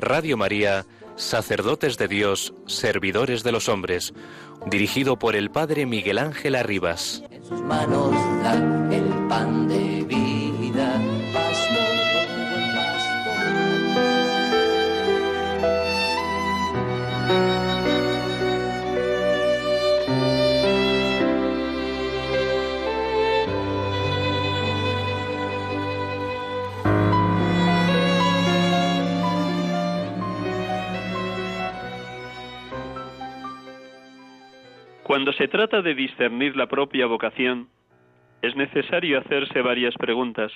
[0.00, 4.14] Radio María, Sacerdotes de Dios, Servidores de los Hombres,
[4.66, 7.22] dirigido por el Padre Miguel Ángel Arribas.
[7.30, 8.33] En sus manos
[35.82, 37.68] de discernir la propia vocación,
[38.42, 40.52] es necesario hacerse varias preguntas.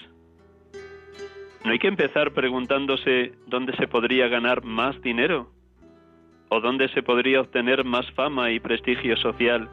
[1.64, 5.50] No hay que empezar preguntándose dónde se podría ganar más dinero
[6.50, 9.68] o dónde se podría obtener más fama y prestigio social.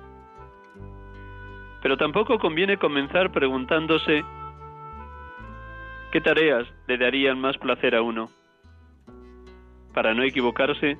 [1.81, 4.23] Pero tampoco conviene comenzar preguntándose
[6.11, 8.29] qué tareas le darían más placer a uno.
[9.93, 10.97] Para no equivocarse,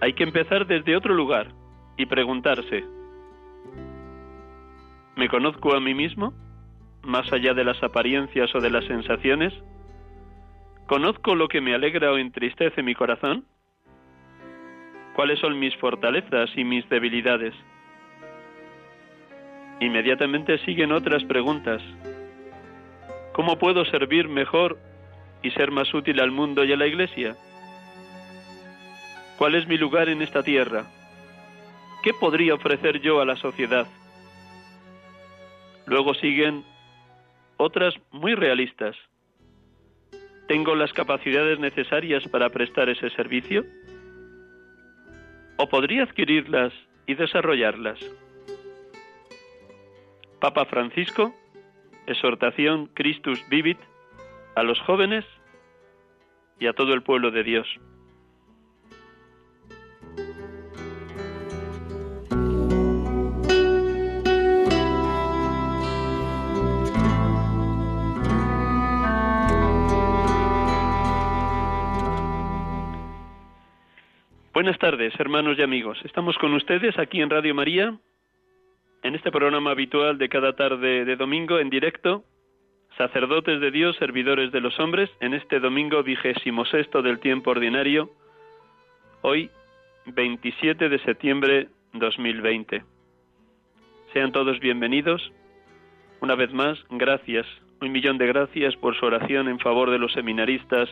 [0.00, 1.52] hay que empezar desde otro lugar
[1.96, 2.84] y preguntarse,
[5.16, 6.32] ¿me conozco a mí mismo?
[7.02, 9.52] Más allá de las apariencias o de las sensaciones.
[10.86, 13.44] ¿Conozco lo que me alegra o entristece mi corazón?
[15.14, 17.54] ¿Cuáles son mis fortalezas y mis debilidades?
[19.80, 21.82] Inmediatamente siguen otras preguntas.
[23.32, 24.78] ¿Cómo puedo servir mejor
[25.42, 27.36] y ser más útil al mundo y a la Iglesia?
[29.36, 30.84] ¿Cuál es mi lugar en esta tierra?
[32.02, 33.86] ¿Qué podría ofrecer yo a la sociedad?
[35.86, 36.64] Luego siguen
[37.56, 38.96] otras muy realistas.
[40.48, 43.64] ¿Tengo las capacidades necesarias para prestar ese servicio?
[45.56, 46.72] ¿O podría adquirirlas
[47.06, 47.98] y desarrollarlas?
[50.40, 51.34] Papa Francisco,
[52.06, 53.78] exhortación Christus Vivit
[54.54, 55.24] a los jóvenes
[56.58, 57.66] y a todo el pueblo de Dios.
[74.54, 75.98] Buenas tardes, hermanos y amigos.
[76.04, 77.98] Estamos con ustedes aquí en Radio María,
[79.02, 82.22] en este programa habitual de cada tarde de domingo en directo,
[82.96, 88.12] sacerdotes de Dios, servidores de los hombres, en este domingo vigésimo sexto del tiempo ordinario,
[89.22, 89.50] hoy
[90.06, 92.84] 27 de septiembre 2020.
[94.12, 95.32] Sean todos bienvenidos.
[96.20, 97.44] Una vez más, gracias,
[97.80, 100.88] un millón de gracias por su oración en favor de los seminaristas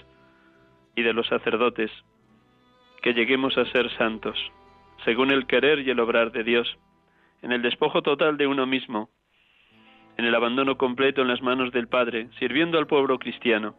[0.97, 1.93] y de los sacerdotes
[3.03, 4.39] que lleguemos a ser santos,
[5.05, 6.79] según el querer y el obrar de Dios,
[7.43, 9.11] en el despojo total de uno mismo,
[10.17, 13.75] en el abandono completo en las manos del Padre, sirviendo al pueblo cristiano.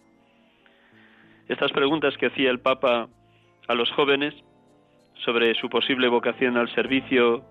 [1.47, 3.07] Estas preguntas que hacía el Papa
[3.67, 4.33] a los jóvenes
[5.23, 7.43] sobre su posible vocación al servicio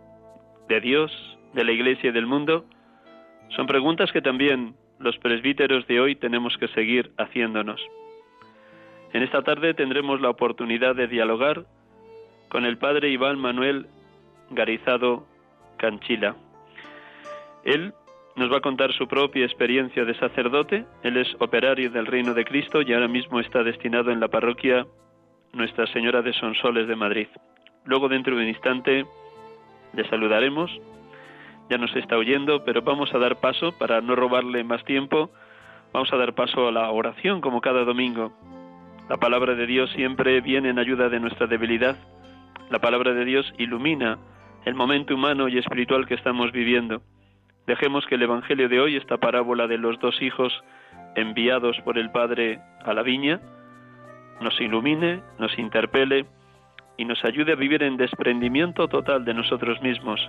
[0.68, 1.10] de Dios,
[1.54, 2.66] de la Iglesia y del mundo,
[3.56, 7.80] son preguntas que también los presbíteros de hoy tenemos que seguir haciéndonos.
[9.12, 11.64] En esta tarde tendremos la oportunidad de dialogar
[12.48, 13.86] con el padre Iván Manuel
[14.50, 15.26] Garizado
[15.76, 16.34] Canchila.
[17.64, 17.92] Él
[18.36, 20.86] nos va a contar su propia experiencia de sacerdote.
[21.02, 24.86] Él es operario del Reino de Cristo y ahora mismo está destinado en la parroquia
[25.52, 27.28] Nuestra Señora de Sonsoles de Madrid.
[27.84, 29.04] Luego, dentro de un instante,
[29.92, 30.70] le saludaremos.
[31.68, 35.30] Ya nos está oyendo, pero vamos a dar paso, para no robarle más tiempo,
[35.92, 38.32] vamos a dar paso a la oración como cada domingo.
[39.12, 41.98] La palabra de Dios siempre viene en ayuda de nuestra debilidad.
[42.70, 44.16] La palabra de Dios ilumina
[44.64, 47.02] el momento humano y espiritual que estamos viviendo.
[47.66, 50.50] Dejemos que el Evangelio de hoy, esta parábola de los dos hijos
[51.14, 53.38] enviados por el Padre a la viña,
[54.40, 56.24] nos ilumine, nos interpele
[56.96, 60.26] y nos ayude a vivir en desprendimiento total de nosotros mismos,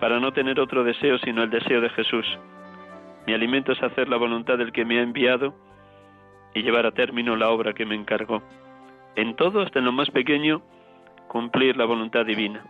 [0.00, 2.26] para no tener otro deseo sino el deseo de Jesús.
[3.26, 5.54] Mi alimento es hacer la voluntad del que me ha enviado
[6.56, 8.42] y llevar a término la obra que me encargó.
[9.14, 10.62] En todo, hasta en lo más pequeño,
[11.28, 12.64] cumplir la voluntad divina.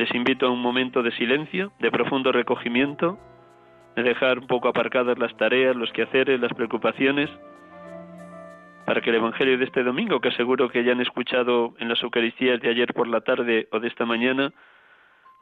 [0.00, 3.20] Les invito a un momento de silencio, de profundo recogimiento,
[3.94, 7.30] de dejar un poco aparcadas las tareas, los quehaceres, las preocupaciones,
[8.84, 12.02] para que el Evangelio de este domingo, que seguro que ya han escuchado en las
[12.02, 14.52] Eucaristías de ayer por la tarde o de esta mañana,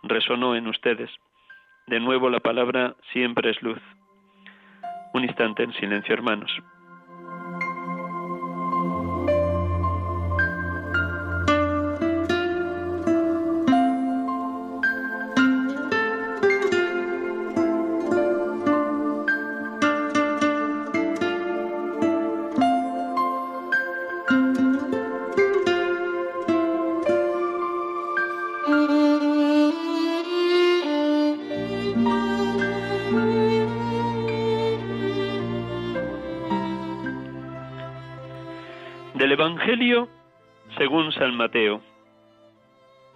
[0.02, 1.10] resonó en ustedes.
[1.86, 3.80] De nuevo la palabra siempre es luz.
[5.12, 6.50] Un instante en silencio, hermanos.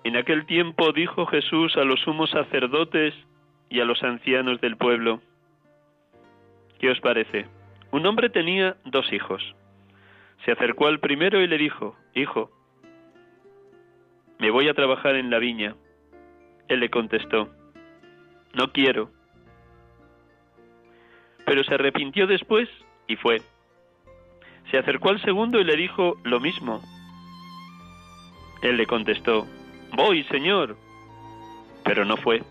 [0.05, 3.15] En aquel tiempo dijo Jesús a los sumos sacerdotes
[3.71, 5.21] y a los ancianos del pueblo,
[6.79, 7.47] ¿qué os parece?
[7.91, 9.43] Un hombre tenía dos hijos.
[10.44, 12.50] Se acercó al primero y le dijo, Hijo,
[14.38, 15.75] me voy a trabajar en la viña.
[16.69, 17.49] Él le contestó,
[18.53, 19.11] No quiero.
[21.47, 22.69] Pero se arrepintió después
[23.09, 23.41] y fue.
[24.71, 26.83] Se acercó al segundo y le dijo lo mismo.
[28.62, 29.47] Él le contestó,
[29.94, 30.76] Voy, Señor.
[31.85, 32.43] Pero no fue.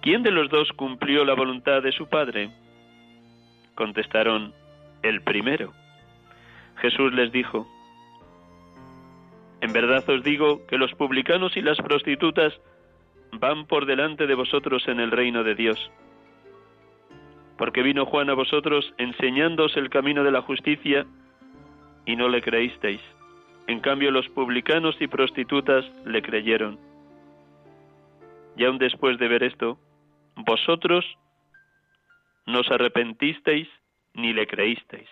[0.00, 2.50] ¿Quién de los dos cumplió la voluntad de su padre?
[3.74, 4.54] Contestaron,
[5.02, 5.72] el primero.
[6.76, 7.66] Jesús les dijo,
[9.60, 12.54] En verdad os digo que los publicanos y las prostitutas
[13.32, 15.90] van por delante de vosotros en el reino de Dios
[17.58, 21.04] porque vino Juan a vosotros enseñándoos el camino de la justicia
[22.06, 23.00] y no le creísteis.
[23.68, 26.78] En cambio los publicanos y prostitutas le creyeron.
[28.56, 29.78] Y aun después de ver esto,
[30.36, 31.04] vosotros
[32.46, 33.68] no os arrepentisteis
[34.14, 35.08] ni le creísteis.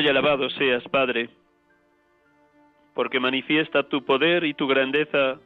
[0.00, 1.28] Y alabado seas, Padre,
[2.94, 5.38] porque manifiesta tu poder y tu grandeza,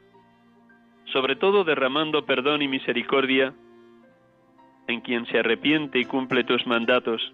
[1.11, 3.53] sobre todo derramando perdón y misericordia
[4.87, 7.33] en quien se arrepiente y cumple tus mandatos,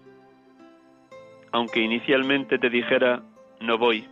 [1.52, 3.22] aunque inicialmente te dijera,
[3.60, 4.04] no voy.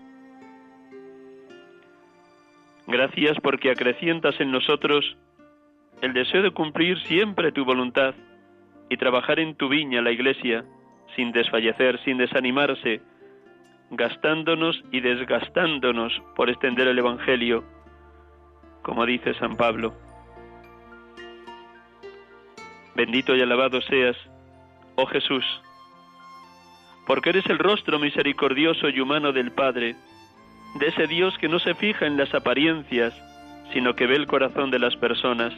[2.86, 5.16] Gracias porque acrecientas en nosotros
[6.02, 8.14] el deseo de cumplir siempre tu voluntad
[8.88, 10.64] y trabajar en tu viña, la Iglesia,
[11.16, 13.02] sin desfallecer, sin desanimarse,
[13.90, 17.64] gastándonos y desgastándonos por extender el Evangelio,
[18.82, 19.94] como dice San Pablo.
[22.94, 24.16] Bendito y alabado seas,
[24.96, 25.44] oh Jesús,
[27.06, 29.96] porque eres el rostro misericordioso y humano del Padre,
[30.78, 33.14] de ese Dios que no se fija en las apariencias,
[33.72, 35.52] sino que ve el corazón de las personas,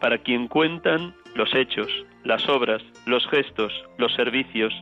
[0.00, 1.88] para quien cuentan los hechos,
[2.24, 4.72] las obras, los gestos, los servicios.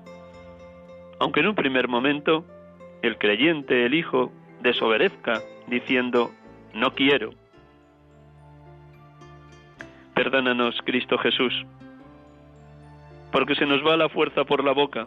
[1.18, 2.44] Aunque en un primer momento
[3.02, 6.30] el creyente, el Hijo, desobedezca diciendo,
[6.74, 7.30] no quiero.
[10.14, 11.54] Perdónanos, Cristo Jesús,
[13.32, 15.06] porque se nos va la fuerza por la boca.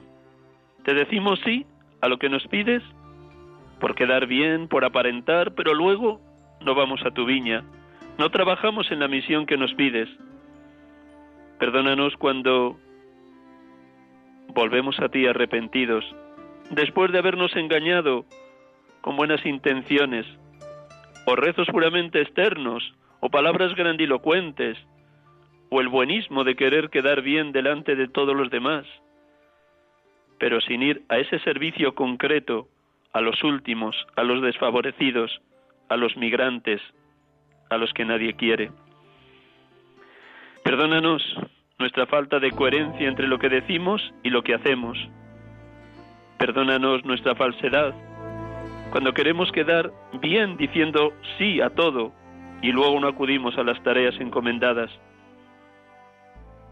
[0.84, 1.66] Te decimos sí
[2.02, 2.82] a lo que nos pides,
[3.80, 6.20] por quedar bien, por aparentar, pero luego
[6.62, 7.64] no vamos a tu viña,
[8.18, 10.10] no trabajamos en la misión que nos pides,
[11.64, 12.78] Perdónanos cuando
[14.50, 16.04] volvemos a ti arrepentidos,
[16.72, 18.26] después de habernos engañado
[19.00, 20.26] con buenas intenciones,
[21.26, 22.84] o rezos puramente externos,
[23.22, 24.78] o palabras grandilocuentes,
[25.70, 28.86] o el buenismo de querer quedar bien delante de todos los demás,
[30.40, 32.68] pero sin ir a ese servicio concreto,
[33.14, 35.32] a los últimos, a los desfavorecidos,
[35.88, 36.82] a los migrantes,
[37.70, 38.70] a los que nadie quiere.
[40.66, 41.24] Perdónanos
[41.80, 44.98] nuestra falta de coherencia entre lo que decimos y lo que hacemos.
[46.38, 47.94] Perdónanos nuestra falsedad
[48.94, 52.14] cuando queremos quedar bien diciendo sí a todo
[52.62, 54.92] y luego no acudimos a las tareas encomendadas.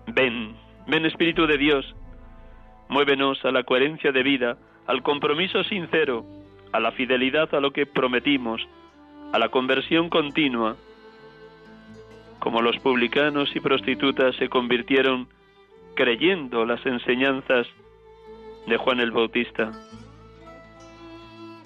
[0.06, 0.56] Ven,
[0.86, 1.96] ven Espíritu de Dios,
[2.90, 6.24] muévenos a la coherencia de vida, al compromiso sincero,
[6.72, 8.62] a la fidelidad a lo que prometimos,
[9.34, 10.76] a la conversión continua,
[12.42, 15.28] como los publicanos y prostitutas se convirtieron
[15.94, 17.68] creyendo las enseñanzas
[18.66, 19.72] de Juan el Bautista.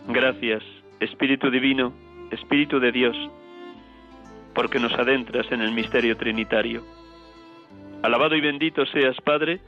[0.10, 0.64] Gracias,
[1.00, 1.94] Espíritu Divino,
[2.30, 3.16] Espíritu de Dios,
[4.54, 6.84] porque nos adentras en el misterio trinitario.
[8.04, 9.62] Alabado y bendito seas, Padre,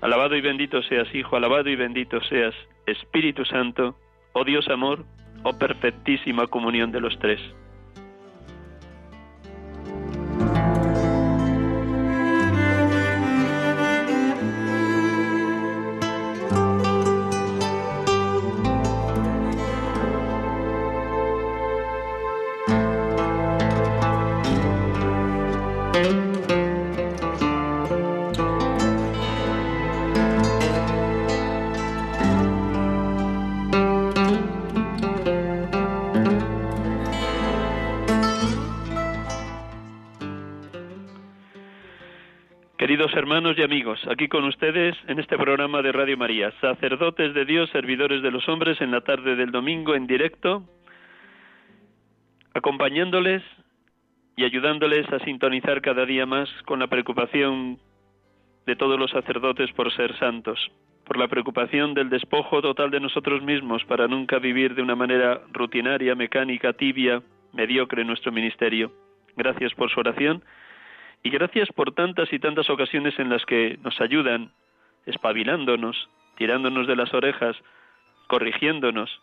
[0.00, 2.54] alabado y bendito seas, Hijo, alabado y bendito seas,
[2.86, 3.94] Espíritu Santo,
[4.32, 5.04] oh Dios amor,
[5.42, 7.40] oh perfectísima comunión de los tres.
[44.08, 48.48] Aquí con ustedes en este programa de Radio María, sacerdotes de Dios, servidores de los
[48.48, 50.64] hombres, en la tarde del domingo en directo,
[52.54, 53.42] acompañándoles
[54.36, 57.78] y ayudándoles a sintonizar cada día más con la preocupación
[58.66, 60.58] de todos los sacerdotes por ser santos,
[61.04, 65.40] por la preocupación del despojo total de nosotros mismos para nunca vivir de una manera
[65.52, 67.22] rutinaria, mecánica, tibia,
[67.52, 68.92] mediocre en nuestro ministerio.
[69.36, 70.42] Gracias por su oración
[71.22, 74.52] y gracias por tantas y tantas ocasiones en las que nos ayudan,
[75.06, 77.56] espabilándonos, tirándonos de las orejas,
[78.28, 79.20] corrigiéndonos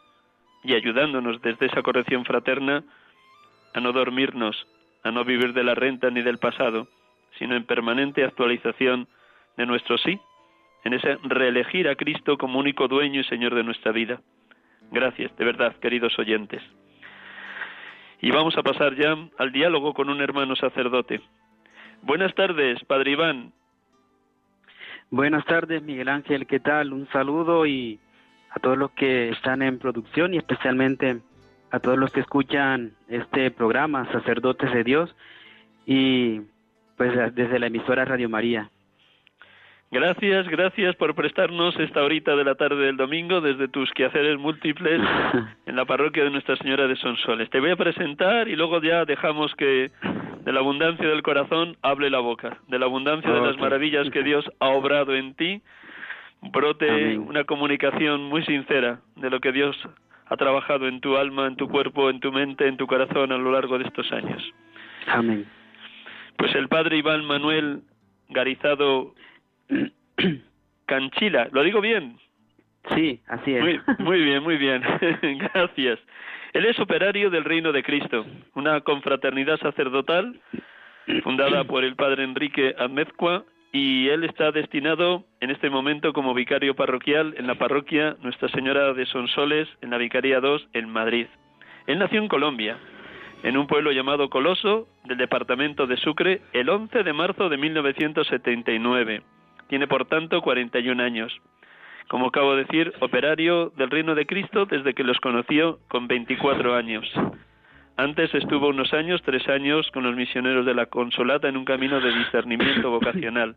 [0.64, 2.84] y ayudándonos desde esa corrección fraterna
[3.74, 4.68] a no dormirnos,
[5.04, 6.88] a no vivir de la renta ni del pasado,
[7.38, 9.08] sino en permanente actualización
[9.58, 10.20] de nuestro sí,
[10.84, 14.22] en ese reelegir a Cristo como único dueño y Señor de nuestra vida.
[14.92, 16.62] Gracias, de verdad, queridos oyentes.
[18.22, 21.22] Y vamos a pasar ya al diálogo con un hermano sacerdote,
[22.06, 23.54] Buenas tardes, Padre Iván.
[25.10, 26.92] Buenas tardes, Miguel Ángel, ¿qué tal?
[26.92, 27.98] Un saludo y
[28.50, 31.22] a todos los que están en producción y especialmente
[31.72, 35.16] a todos los que escuchan este programa, Sacerdotes de Dios,
[35.86, 36.42] y
[36.98, 38.70] pues desde la emisora Radio María.
[39.90, 45.00] Gracias, gracias por prestarnos esta horita de la tarde del domingo desde tus quehaceres múltiples
[45.66, 47.50] en la parroquia de Nuestra Señora de Sonsoles.
[47.50, 49.90] Te voy a presentar y luego ya dejamos que
[50.44, 54.24] de la abundancia del corazón hable la boca, de la abundancia de las maravillas que
[54.24, 55.62] Dios ha obrado en ti,
[56.42, 59.78] brote una comunicación muy sincera de lo que Dios
[60.26, 63.38] ha trabajado en tu alma, en tu cuerpo, en tu mente, en tu corazón a
[63.38, 64.44] lo largo de estos años.
[65.08, 65.46] Amén.
[66.38, 67.82] Pues el padre Iván Manuel
[68.30, 69.14] Garizado
[70.86, 72.18] Canchila, ¿lo digo bien?
[72.94, 73.62] Sí, así es.
[73.62, 74.82] Muy, muy bien, muy bien.
[75.22, 76.00] Gracias.
[76.54, 80.40] Él es operario del Reino de Cristo, una confraternidad sacerdotal
[81.24, 86.76] fundada por el padre Enrique Amezcua y él está destinado en este momento como vicario
[86.76, 91.26] parroquial en la parroquia Nuestra Señora de Sonsoles, en la Vicaría 2, en Madrid.
[91.88, 92.78] Él nació en Colombia,
[93.42, 99.24] en un pueblo llamado Coloso, del departamento de Sucre, el 11 de marzo de 1979.
[99.70, 101.34] Tiene, por tanto, 41 años
[102.10, 106.76] como acabo de decir, operario del Reino de Cristo desde que los conoció con 24
[106.76, 107.12] años.
[107.96, 112.02] Antes estuvo unos años, tres años, con los misioneros de la Consolata en un camino
[112.02, 113.56] de discernimiento vocacional.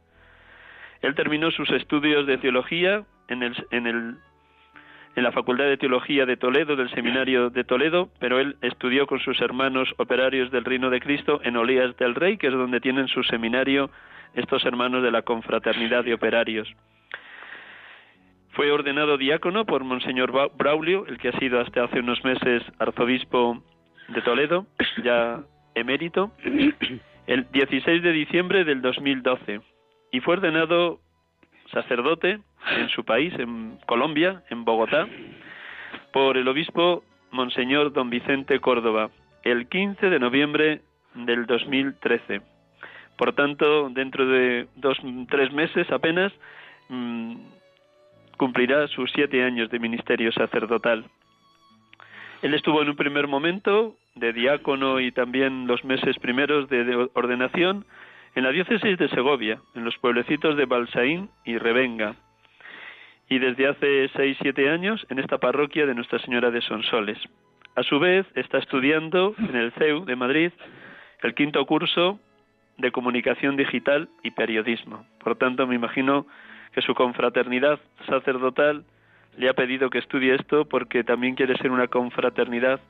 [1.00, 4.16] Él terminó sus estudios de teología en, el, en, el,
[5.14, 9.20] en la Facultad de Teología de Toledo, del Seminario de Toledo, pero él estudió con
[9.20, 13.08] sus hermanos operarios del Reino de Cristo en Olías del Rey, que es donde tienen
[13.08, 13.90] su seminario
[14.34, 16.68] estos hermanos de la Confraternidad de Operarios.
[18.56, 23.62] Fue ordenado diácono por Monseñor Braulio, el que ha sido hasta hace unos meses arzobispo
[24.08, 24.64] de Toledo,
[25.04, 25.42] ya
[25.74, 26.32] emérito,
[27.26, 29.60] el 16 de diciembre del 2012.
[30.10, 31.00] Y fue ordenado
[31.70, 32.38] sacerdote
[32.78, 35.06] en su país, en Colombia, en Bogotá,
[36.14, 39.10] por el obispo Monseñor Don Vicente Córdoba,
[39.42, 40.80] el 15 de noviembre
[41.12, 42.40] del 2013.
[43.18, 44.96] Por tanto, dentro de dos,
[45.28, 46.32] tres meses apenas,
[46.88, 47.34] mm,
[48.36, 51.04] cumplirá sus siete años de ministerio sacerdotal.
[52.42, 57.84] Él estuvo en un primer momento de diácono y también los meses primeros de, ordenación
[58.34, 62.16] en la diócesis de Segovia, en los pueblecitos de Balsaín y Revenga,
[63.28, 67.18] y desde hace seis, siete años en esta parroquia de Nuestra Señora de Sonsoles.
[67.74, 70.52] A su vez, está estudiando en el CEU de Madrid
[71.22, 72.20] el quinto curso
[72.78, 75.06] de comunicación digital y periodismo.
[75.18, 76.26] Por tanto, me imagino
[76.72, 78.84] que su confraternidad sacerdotal
[79.36, 82.80] le ha pedido que estudie esto porque también quiere ser una confraternidad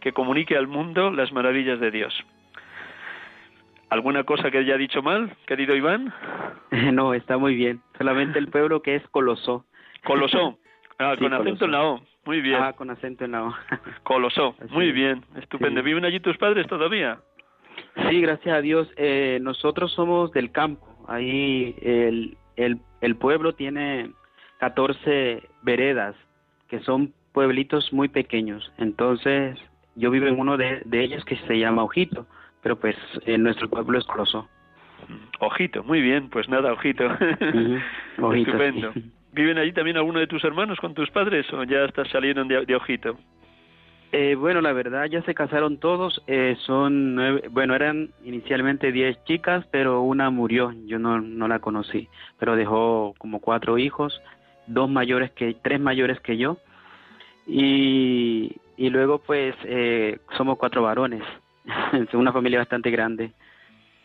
[0.00, 2.14] que comunique al mundo las maravillas de Dios.
[3.90, 6.12] ¿Alguna cosa que haya dicho mal, querido Iván?
[6.92, 7.80] No, está muy bien.
[7.96, 9.64] Solamente el pueblo que es Colosó.
[10.04, 10.58] Colosó.
[10.96, 12.00] Ah, con acento en la O.
[12.24, 12.62] Muy bien.
[12.62, 13.54] Ah, con acento en la O.
[14.04, 14.54] Colosó.
[14.70, 15.24] Muy bien.
[15.36, 15.82] Estupendo.
[15.82, 17.18] ¿Viven allí tus padres todavía?
[18.08, 18.88] Sí, gracias a Dios.
[18.96, 20.86] Eh, nosotros somos del campo.
[21.08, 24.10] Ahí el, el, el pueblo tiene
[24.58, 26.14] 14 veredas,
[26.68, 28.72] que son pueblitos muy pequeños.
[28.78, 29.58] Entonces,
[29.96, 32.26] yo vivo en uno de, de ellos que se llama Ojito,
[32.62, 32.96] pero pues
[33.26, 34.48] en nuestro pueblo es Colosó.
[35.40, 37.04] Ojito, muy bien, pues nada, ojito.
[38.34, 38.92] Estupendo.
[39.32, 42.76] ¿Viven allí también alguno de tus hermanos con tus padres o ya estás saliendo de,
[42.76, 43.18] ojito?
[44.16, 46.22] Eh, bueno, la verdad ya se casaron todos.
[46.28, 50.72] Eh, son nueve, bueno, eran inicialmente diez chicas, pero una murió.
[50.86, 54.22] Yo no, no la conocí, pero dejó como cuatro hijos,
[54.68, 56.58] dos mayores que, tres mayores que yo.
[57.44, 61.24] Y, y luego pues eh, somos cuatro varones.
[61.92, 63.32] es una familia bastante grande.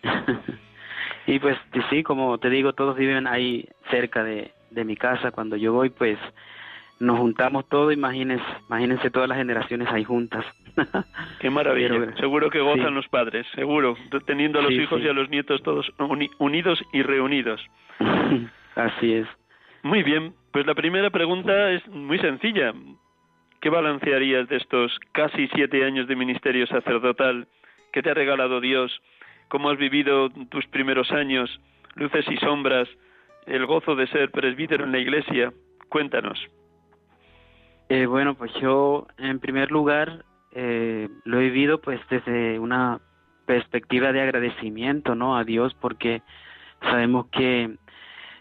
[1.27, 1.55] y pues
[1.91, 5.29] sí, como te digo, todos viven ahí cerca de, de mi casa.
[5.29, 6.17] Cuando yo voy, pues
[6.99, 10.45] nos juntamos todos, imagínense, imagínense todas las generaciones ahí juntas.
[11.39, 12.15] Qué maravilla.
[12.17, 15.89] seguro que gozan los padres, seguro, teniendo a los hijos y a los nietos todos
[16.39, 17.61] unidos y reunidos.
[18.75, 19.27] Así es.
[19.81, 22.73] Muy bien, pues la primera pregunta es muy sencilla.
[23.61, 27.47] ¿Qué balancearías de estos casi siete años de ministerio sacerdotal
[27.93, 29.01] que te ha regalado Dios?
[29.47, 31.49] ¿Cómo has vivido tus primeros años?
[31.95, 32.87] Luces y sombras,
[33.47, 35.51] el gozo de ser presbítero en la iglesia.
[35.89, 36.39] Cuéntanos.
[37.89, 42.99] Eh, bueno, pues yo en primer lugar eh, lo he vivido pues desde una
[43.45, 45.35] perspectiva de agradecimiento, ¿no?
[45.35, 46.21] A Dios porque
[46.81, 47.77] sabemos que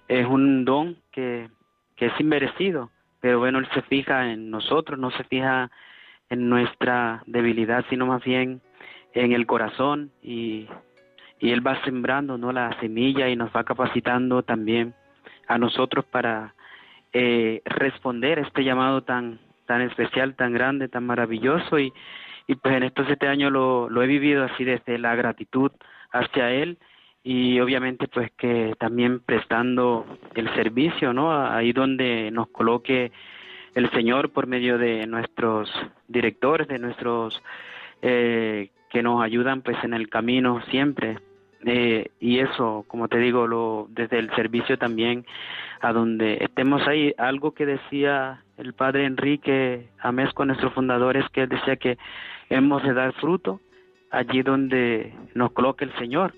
[0.06, 1.48] es un don que,
[1.96, 5.70] que es inmerecido pero bueno, Él se fija en nosotros, no se fija
[6.30, 8.60] en nuestra debilidad, sino más bien
[9.14, 10.68] en el corazón y,
[11.40, 12.52] y Él va sembrando ¿no?
[12.52, 14.94] la semilla y nos va capacitando también
[15.48, 16.54] a nosotros para
[17.12, 21.92] eh, responder a este llamado tan, tan especial, tan grande, tan maravilloso y,
[22.46, 25.70] y pues en estos siete años lo, lo he vivido así desde la gratitud
[26.12, 26.78] hacia Él
[27.22, 31.46] y obviamente pues que también prestando el servicio, ¿no?
[31.46, 33.12] Ahí donde nos coloque
[33.74, 35.70] el Señor por medio de nuestros
[36.06, 37.42] directores, de nuestros
[38.02, 41.18] eh, que nos ayudan pues en el camino siempre.
[41.70, 45.26] Eh, y eso, como te digo, lo, desde el servicio también,
[45.82, 51.42] a donde estemos ahí, algo que decía el padre Enrique Amesco, nuestro fundador, es que
[51.42, 51.98] él decía que
[52.48, 53.60] hemos de dar fruto
[54.10, 56.32] allí donde nos coloque el Señor.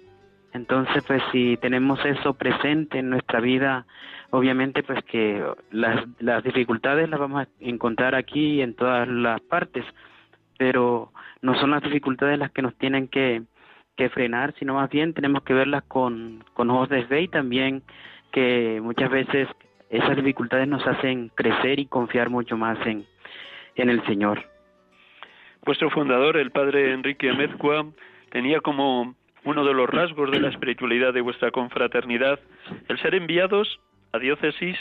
[0.53, 3.87] Entonces, pues si tenemos eso presente en nuestra vida,
[4.31, 9.85] obviamente pues que las, las dificultades las vamos a encontrar aquí en todas las partes,
[10.59, 13.43] pero no son las dificultades las que nos tienen que,
[14.01, 17.83] que frenar, sino más bien tenemos que verlas con, con ojos de fe y también
[18.33, 19.47] que muchas veces
[19.91, 23.05] esas dificultades nos hacen crecer y confiar mucho más en,
[23.75, 24.43] en el Señor.
[25.67, 27.85] Vuestro fundador, el padre Enrique Amezcua,
[28.31, 32.41] tenía como uno de los rasgos de la espiritualidad de vuestra confraternidad,
[32.89, 33.81] el ser enviados
[34.13, 34.79] a diócesis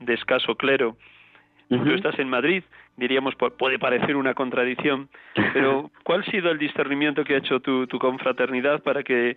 [0.00, 0.96] de escaso clero.
[1.68, 2.62] Tú estás en Madrid,
[2.96, 5.08] diríamos, puede parecer una contradicción,
[5.52, 9.36] pero ¿cuál ha sido el discernimiento que ha hecho tu, tu confraternidad para que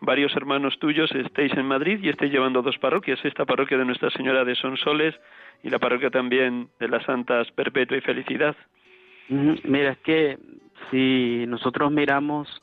[0.00, 4.10] varios hermanos tuyos estéis en Madrid y estéis llevando dos parroquias, esta parroquia de Nuestra
[4.10, 5.14] Señora de Sonsoles
[5.62, 8.56] y la parroquia también de las Santas Perpetua y Felicidad?
[9.28, 10.38] Mira, es que
[10.90, 12.62] si nosotros miramos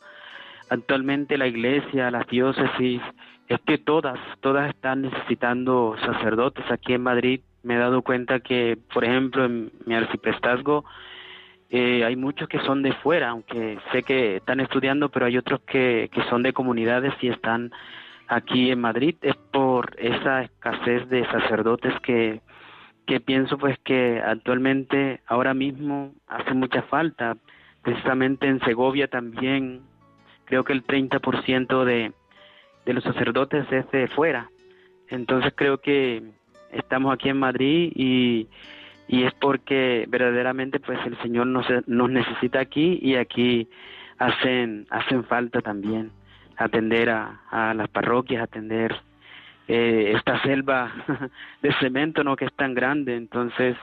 [0.70, 3.02] actualmente la iglesia, las diócesis,
[3.48, 6.70] es que todas, todas están necesitando sacerdotes.
[6.70, 10.86] Aquí en Madrid me he dado cuenta que, por ejemplo, en mi arciprestazgo
[11.70, 15.62] eh, hay muchos que son de fuera, aunque sé que están estudiando, pero hay otros
[15.62, 17.72] que, que son de comunidades y están
[18.28, 19.16] aquí en Madrid.
[19.22, 22.42] Es por esa escasez de sacerdotes que,
[23.06, 27.36] que pienso pues que actualmente, ahora mismo, hace mucha falta.
[27.82, 29.82] Precisamente en Segovia también
[30.46, 32.14] creo que el 30% de,
[32.86, 34.50] de los sacerdotes es de fuera.
[35.10, 36.24] Entonces creo que
[36.72, 38.48] estamos aquí en Madrid y,
[39.08, 43.68] y es porque verdaderamente pues el Señor nos, nos necesita aquí y aquí
[44.18, 46.12] hacen, hacen falta también
[46.58, 48.96] atender a, a las parroquias, atender
[49.68, 50.92] eh, esta selva
[51.62, 53.16] de cemento no que es tan grande.
[53.16, 53.76] Entonces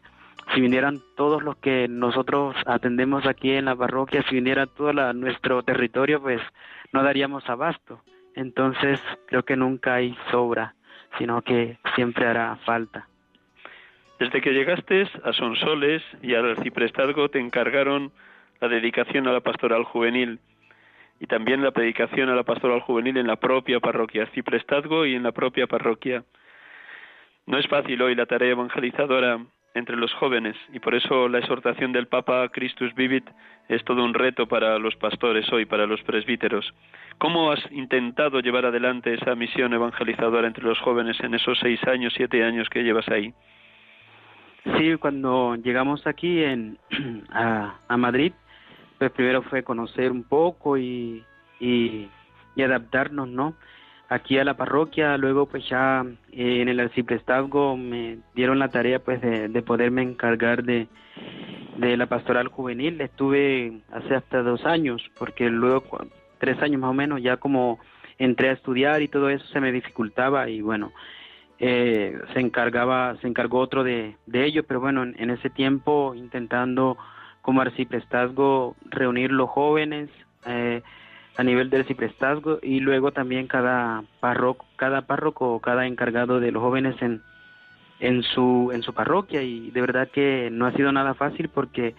[0.53, 5.63] si vinieran todos los que nosotros atendemos aquí en la parroquia, si viniera todo nuestro
[5.63, 6.41] territorio, pues
[6.93, 8.01] no daríamos abasto.
[8.35, 10.75] Entonces creo que nunca hay sobra,
[11.19, 13.09] sino que siempre hará falta.
[14.19, 18.13] Desde que llegaste a Sonsoles y al arciprestazgo te encargaron
[18.61, 20.41] la dedicación a la pastoral juvenil.
[21.21, 25.23] y también la predicación a la pastoral juvenil en la propia parroquia Ciprestazgo y en
[25.23, 26.25] la propia parroquia.
[27.47, 29.39] No es fácil hoy la tarea evangelizadora
[29.75, 33.29] entre los jóvenes y por eso la exhortación del Papa Christus Vivit
[33.69, 36.73] es todo un reto para los pastores hoy, para los presbíteros.
[37.19, 42.13] ¿Cómo has intentado llevar adelante esa misión evangelizadora entre los jóvenes en esos seis años,
[42.17, 43.33] siete años que llevas ahí?
[44.79, 46.79] Sí, cuando llegamos aquí en,
[47.31, 48.33] a, Madrid,
[48.99, 51.23] pues primero fue conocer un poco y,
[51.61, 52.09] y,
[52.63, 53.55] adaptarnos, ¿no?
[54.09, 58.99] Aquí a la parroquia, luego pues ya eh, en el arciprestazgo me dieron la tarea
[58.99, 60.89] pues de, de poderme encargar de,
[61.79, 63.01] de la pastoral juvenil.
[63.01, 65.85] Estuve hace hasta dos años, porque luego
[66.39, 67.79] tres años más o menos ya como
[68.19, 70.93] entré a estudiar y todo eso se me dificultaba y bueno,
[71.59, 76.15] eh, se encargaba, se encargó otro de, de ello, pero bueno, en, en ese tiempo
[76.15, 76.99] intentando
[77.43, 80.11] como arciprestazgo reunir los jóvenes
[80.47, 80.83] eh,
[81.37, 86.63] a nivel del arciprestazgo y luego también cada párroco, cada párroco, cada encargado de los
[86.63, 87.23] jóvenes en,
[88.01, 91.95] en su en su parroquia y de verdad que no ha sido nada fácil porque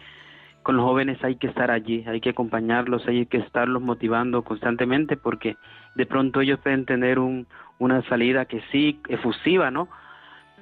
[0.63, 5.15] con los jóvenes hay que estar allí, hay que acompañarlos, hay que estarlos motivando constantemente
[5.15, 5.57] porque
[5.93, 7.45] de pronto ellos pueden tener un,
[7.77, 9.87] una salida que sí efusiva, ¿no?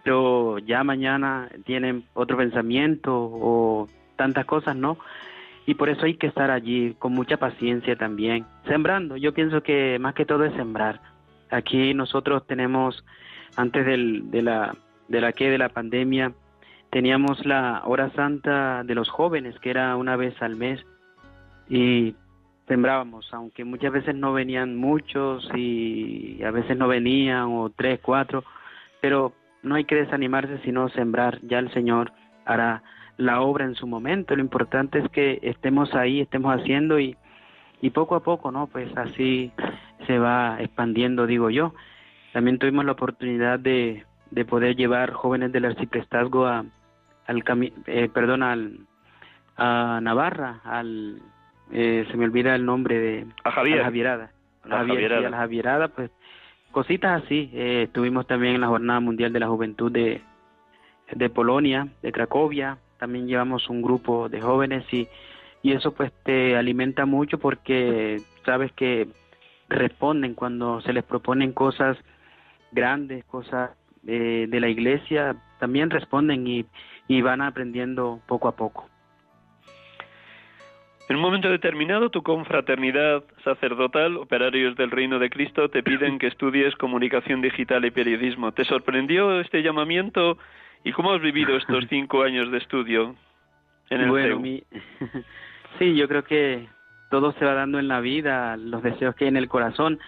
[0.03, 4.97] Pero ya mañana tienen otro pensamiento o tantas cosas, ¿no?
[5.65, 9.15] Y por eso hay que estar allí con mucha paciencia también, sembrando.
[9.15, 10.99] Yo pienso que más que todo es sembrar.
[11.49, 13.05] Aquí nosotros tenemos,
[13.55, 14.75] antes del, de la
[15.07, 16.33] de la que de la pandemia,
[16.89, 20.83] teníamos la hora santa de los jóvenes, que era una vez al mes,
[21.69, 22.15] y
[22.67, 28.43] sembrábamos, aunque muchas veces no venían muchos y a veces no venían, o tres, cuatro,
[29.01, 32.11] pero no hay que desanimarse sino sembrar, ya el Señor
[32.45, 32.83] hará
[33.17, 34.35] la obra en su momento.
[34.35, 37.15] Lo importante es que estemos ahí, estemos haciendo y,
[37.81, 38.67] y poco a poco, ¿no?
[38.67, 39.51] Pues así
[40.07, 41.73] se va expandiendo, digo yo.
[42.33, 46.65] También tuvimos la oportunidad de, de poder llevar jóvenes del arciprestazgo a,
[47.27, 47.43] al
[47.87, 48.79] eh, perdón, al,
[49.55, 51.21] a Navarra, al,
[51.71, 53.27] eh, se me olvida el nombre de...
[53.43, 53.75] A Javier.
[53.75, 54.31] A la Javierada.
[54.65, 55.21] La Javier, Javierada.
[55.21, 56.11] sí, a la Javierada, pues
[56.71, 57.49] cositas así.
[57.53, 60.21] Eh, estuvimos también en la Jornada Mundial de la Juventud de,
[61.11, 65.09] de Polonia, de Cracovia, también llevamos un grupo de jóvenes y,
[65.61, 69.09] y eso pues te alimenta mucho porque sabes que
[69.67, 71.97] responden cuando se les proponen cosas
[72.71, 73.71] grandes, cosas
[74.07, 76.65] eh, de la iglesia, también responden y,
[77.09, 78.87] y van aprendiendo poco a poco.
[81.09, 86.27] En un momento determinado, tu confraternidad sacerdotal, operarios del Reino de Cristo, te piden que
[86.27, 88.53] estudies comunicación digital y periodismo.
[88.53, 90.37] ¿Te sorprendió este llamamiento
[90.83, 93.15] y cómo has vivido estos cinco años de estudio
[93.89, 94.39] en el bueno, CEU?
[94.39, 94.63] mi...
[95.79, 96.67] sí, yo creo que
[97.09, 99.99] todo se va dando en la vida, los deseos que hay en el corazón.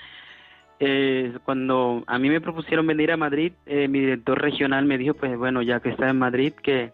[0.80, 5.14] Eh, cuando a mí me propusieron venir a Madrid, eh, mi director regional me dijo,
[5.14, 6.92] pues bueno, ya que está en Madrid, que,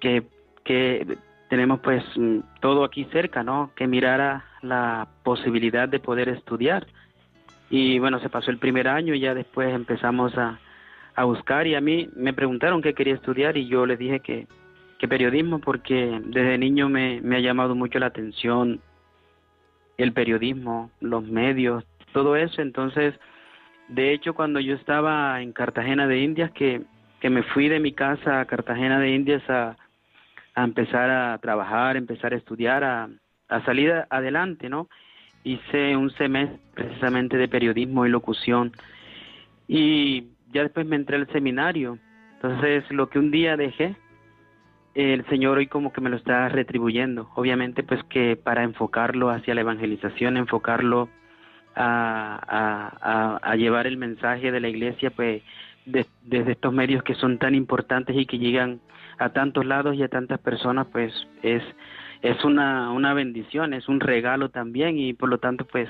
[0.00, 0.24] que,
[0.62, 1.16] que
[1.48, 3.72] tenemos pues mm, todo aquí cerca, ¿no?
[3.74, 6.86] Que mirara la posibilidad de poder estudiar.
[7.70, 10.60] Y bueno, se pasó el primer año y ya después empezamos a,
[11.14, 14.46] a buscar y a mí me preguntaron qué quería estudiar y yo les dije que,
[14.98, 18.80] que periodismo porque desde niño me, me ha llamado mucho la atención
[19.96, 22.62] el periodismo, los medios, todo eso.
[22.62, 23.14] Entonces,
[23.88, 26.82] de hecho, cuando yo estaba en Cartagena de Indias, que,
[27.20, 29.76] que me fui de mi casa a Cartagena de Indias a,
[30.54, 33.08] a empezar a trabajar, empezar a estudiar, a,
[33.48, 34.88] a salir adelante, ¿no?
[35.44, 38.72] Hice un semestre precisamente de periodismo y locución
[39.68, 41.98] y ya después me entré al seminario.
[42.36, 43.96] Entonces, lo que un día dejé,
[44.94, 47.28] el Señor hoy como que me lo está retribuyendo.
[47.34, 51.08] Obviamente, pues que para enfocarlo hacia la evangelización, enfocarlo
[51.74, 55.42] a, llevar el mensaje de la iglesia, pues
[55.86, 58.80] de, desde estos medios que son tan importantes y que llegan
[59.18, 61.12] a tantos lados y a tantas personas, pues
[61.42, 61.62] es,
[62.22, 65.88] es una, una bendición, es un regalo también y por lo tanto, pues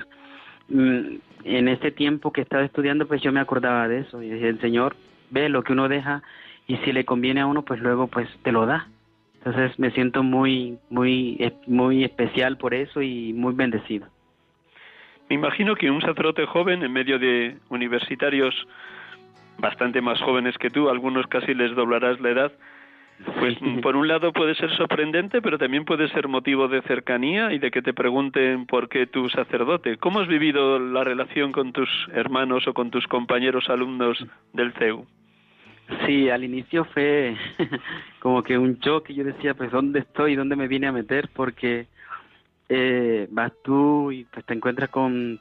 [0.68, 4.60] en este tiempo que estaba estudiando, pues yo me acordaba de eso y decía, el
[4.60, 4.96] Señor
[5.30, 6.22] ve lo que uno deja
[6.66, 8.88] y si le conviene a uno, pues luego pues te lo da.
[9.38, 14.06] Entonces me siento muy, muy, muy especial por eso y muy bendecido.
[15.28, 18.54] Me imagino que un sacerdote joven en medio de universitarios
[19.58, 22.52] bastante más jóvenes que tú, algunos casi les doblarás la edad,
[23.38, 23.78] pues Sí.
[23.82, 27.70] por un lado puede ser sorprendente, pero también puede ser motivo de cercanía y de
[27.70, 29.96] que te pregunten por qué tú sacerdote.
[29.98, 35.06] ¿Cómo has vivido la relación con tus hermanos o con tus compañeros alumnos del CEU?
[36.06, 37.36] Sí, al inicio fue
[38.20, 39.14] como que un choque.
[39.14, 40.34] Yo decía, pues, ¿dónde estoy?
[40.34, 41.28] ¿Dónde me vine a meter?
[41.34, 41.86] Porque
[42.68, 45.38] eh, vas tú y pues te encuentras con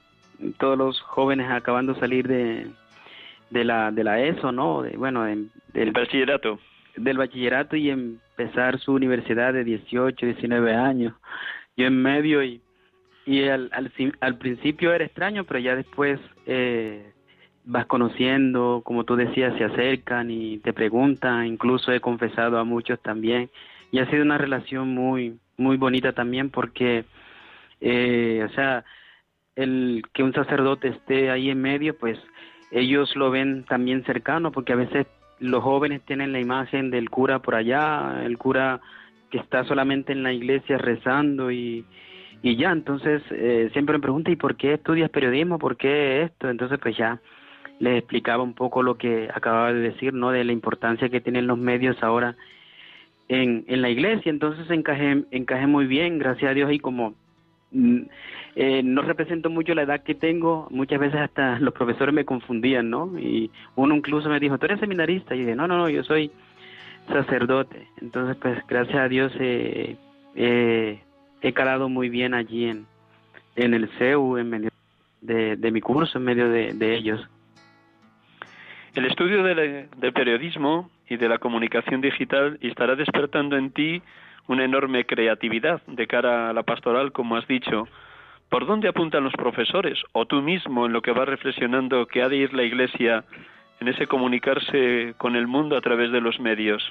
[0.57, 2.67] todos los jóvenes acabando de salir de,
[3.49, 4.81] de la de la ESO, ¿no?
[4.81, 6.59] De, bueno, del bachillerato.
[6.95, 11.13] Del bachillerato y empezar su universidad de 18, 19 años.
[11.75, 12.61] Yo en medio y,
[13.25, 17.13] y al, al, al principio era extraño, pero ya después eh,
[17.65, 23.01] vas conociendo, como tú decías, se acercan y te preguntan, incluso he confesado a muchos
[23.01, 23.49] también,
[23.91, 27.05] y ha sido una relación muy, muy bonita también porque,
[27.79, 28.83] eh, o sea,
[29.55, 32.19] el que un sacerdote esté ahí en medio, pues
[32.71, 35.05] ellos lo ven también cercano, porque a veces
[35.43, 38.79] los jóvenes tienen la imagen del cura por allá, el cura
[39.29, 41.85] que está solamente en la iglesia rezando y,
[42.41, 45.59] y ya, entonces eh, siempre me pregunta, ¿y por qué estudias periodismo?
[45.59, 46.49] ¿Por qué esto?
[46.49, 47.19] Entonces pues ya
[47.79, 50.31] les explicaba un poco lo que acababa de decir, ¿no?
[50.31, 52.35] De la importancia que tienen los medios ahora
[53.27, 54.29] en, en la iglesia.
[54.29, 57.15] Entonces encajé, encajé muy bien, gracias a Dios, y como
[58.55, 62.89] eh, no represento mucho la edad que tengo, muchas veces hasta los profesores me confundían,
[62.89, 63.17] ¿no?
[63.17, 65.35] Y uno incluso me dijo, ¿tú eres seminarista?
[65.35, 66.31] Y dije, no, no, no, yo soy
[67.07, 67.87] sacerdote.
[68.01, 69.97] Entonces, pues gracias a Dios eh,
[70.35, 70.99] eh,
[71.41, 72.85] he calado muy bien allí en,
[73.55, 74.69] en el CEU, en medio
[75.21, 77.27] de, de mi curso, en medio de, de ellos.
[78.95, 84.03] El estudio del, periodismo y de la comunicación digital estará despertando en ti
[84.47, 87.87] una enorme creatividad de cara a la pastoral, como has dicho.
[88.49, 92.29] ¿Por dónde apuntan los profesores o tú mismo en lo que vas reflexionando que ha
[92.29, 93.23] de ir la Iglesia
[93.79, 96.83] en ese comunicarse con el mundo a través de los medios?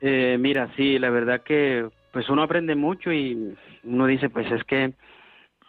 [0.00, 4.62] Eh, mira, sí, la verdad que pues uno aprende mucho y uno dice pues es
[4.64, 4.92] que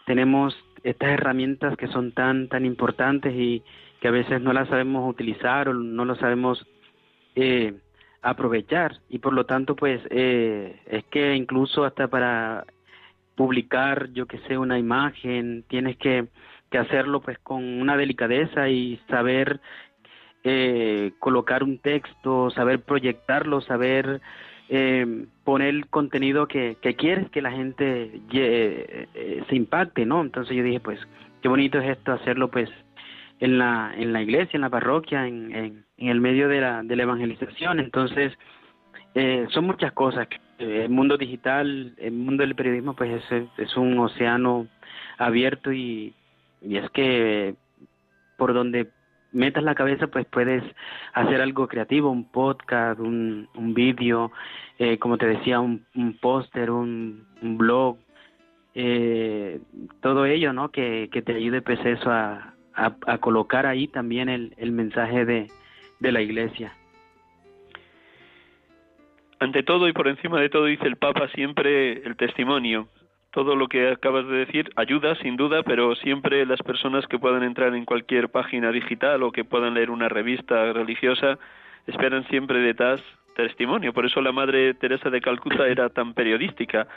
[0.05, 3.63] tenemos estas herramientas que son tan tan importantes y
[4.01, 6.65] que a veces no las sabemos utilizar o no lo sabemos
[7.35, 7.73] eh,
[8.23, 8.99] aprovechar.
[9.09, 12.65] Y por lo tanto pues eh, es que incluso hasta para
[13.35, 16.27] publicar yo que sé una imagen tienes que,
[16.71, 19.59] que hacerlo pues con una delicadeza y saber
[20.43, 24.21] eh, colocar un texto saber proyectarlo saber
[24.69, 30.63] eh, poner contenido que, que quieres que la gente eh, se impacte no entonces yo
[30.63, 30.99] dije pues
[31.41, 32.69] qué bonito es esto hacerlo pues
[33.43, 36.95] en la, en la iglesia, en la parroquia, en, en, el medio de la, de
[36.95, 37.79] la evangelización.
[37.79, 38.33] Entonces,
[39.15, 40.27] eh, son muchas cosas.
[40.57, 44.67] El mundo digital, el mundo del periodismo, pues es, es un océano
[45.17, 46.13] abierto y,
[46.61, 47.55] y es que
[48.37, 48.89] por donde
[49.31, 50.63] metas la cabeza, pues puedes
[51.13, 54.31] hacer algo creativo, un podcast, un, un vídeo,
[54.79, 57.97] eh, como te decía, un, un póster, un, un blog,
[58.75, 59.59] eh,
[60.01, 60.69] todo ello, ¿no?
[60.69, 65.47] Que, que te ayude pues eso a, a, colocar ahí también el, el mensaje de,
[66.03, 66.73] de la Iglesia.
[69.39, 72.89] Ante todo y por encima de todo, dice el Papa, siempre el testimonio.
[73.31, 77.41] Todo lo que acabas de decir ayuda, sin duda, pero siempre las personas que puedan
[77.41, 81.39] entrar en cualquier página digital o que puedan leer una revista religiosa
[81.87, 83.01] esperan siempre detrás
[83.35, 83.93] testimonio.
[83.93, 86.87] Por eso la Madre Teresa de Calcuta era tan periodística,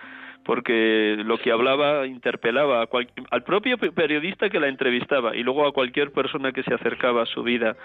[0.45, 2.87] porque lo que hablaba interpelaba
[3.31, 7.27] al propio periodista que la entrevistaba y luego a cualquier persona que se acercaba a
[7.27, 7.77] su vida.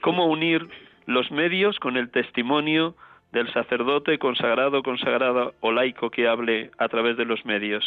[0.00, 0.68] ¿Cómo unir
[1.06, 2.94] los medios con el testimonio
[3.32, 7.84] del sacerdote consagrado, consagrada o laico que hable a través de los medios?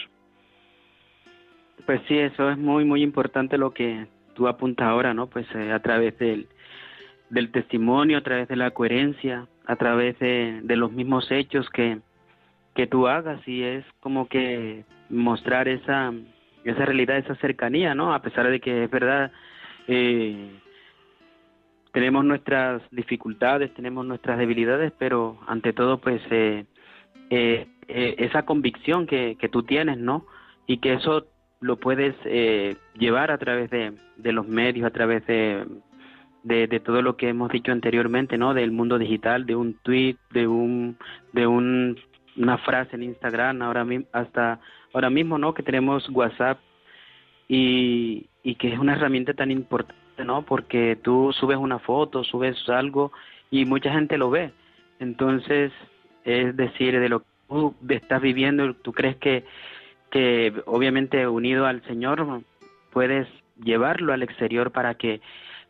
[1.85, 5.27] Pues sí, eso es muy, muy importante lo que tú apuntas ahora, ¿no?
[5.27, 6.47] Pues eh, a través del,
[7.29, 11.99] del testimonio, a través de la coherencia, a través de, de los mismos hechos que,
[12.75, 16.13] que tú hagas y es como que mostrar esa
[16.63, 18.13] esa realidad, esa cercanía, ¿no?
[18.13, 19.31] A pesar de que es verdad,
[19.87, 20.51] eh,
[21.91, 26.65] tenemos nuestras dificultades, tenemos nuestras debilidades, pero ante todo, pues, eh,
[27.29, 30.25] eh, eh esa convicción que, que tú tienes, ¿no?
[30.67, 31.27] Y que eso
[31.59, 35.65] lo puedes eh, llevar a través de, de los medios, a través de,
[36.43, 38.53] de, todo lo que hemos dicho anteriormente, ¿no?
[38.53, 40.97] Del mundo digital, de un tweet, de un,
[41.33, 41.97] de un
[42.37, 44.59] una frase en Instagram, ahora hasta
[44.93, 45.53] ahora mismo, ¿no?
[45.53, 46.59] Que tenemos WhatsApp
[47.47, 50.43] y, y que es una herramienta tan importante, ¿no?
[50.43, 53.11] Porque tú subes una foto, subes algo
[53.49, 54.51] y mucha gente lo ve.
[54.99, 55.71] Entonces,
[56.23, 59.45] es decir, de lo que tú estás viviendo, tú crees que,
[60.09, 62.43] que obviamente unido al Señor
[62.91, 63.27] puedes
[63.63, 65.21] llevarlo al exterior para que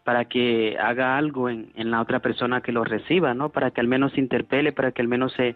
[0.03, 3.49] para que haga algo en, en la otra persona que lo reciba, ¿no?
[3.49, 5.55] Para que al menos se interpele, para que al menos se,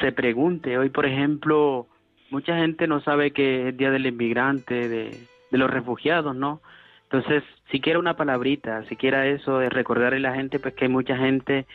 [0.00, 0.78] se pregunte.
[0.78, 1.86] Hoy, por ejemplo,
[2.30, 6.62] mucha gente no sabe que es Día del Inmigrante, de, de los refugiados, ¿no?
[7.12, 7.42] Entonces,
[7.72, 11.66] siquiera una palabrita, siquiera eso de recordarle a la gente, pues que hay mucha gente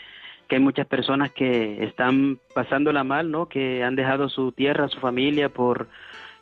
[0.48, 3.48] que hay muchas personas que están pasándola mal, ¿no?
[3.48, 5.88] Que han dejado su tierra, su familia por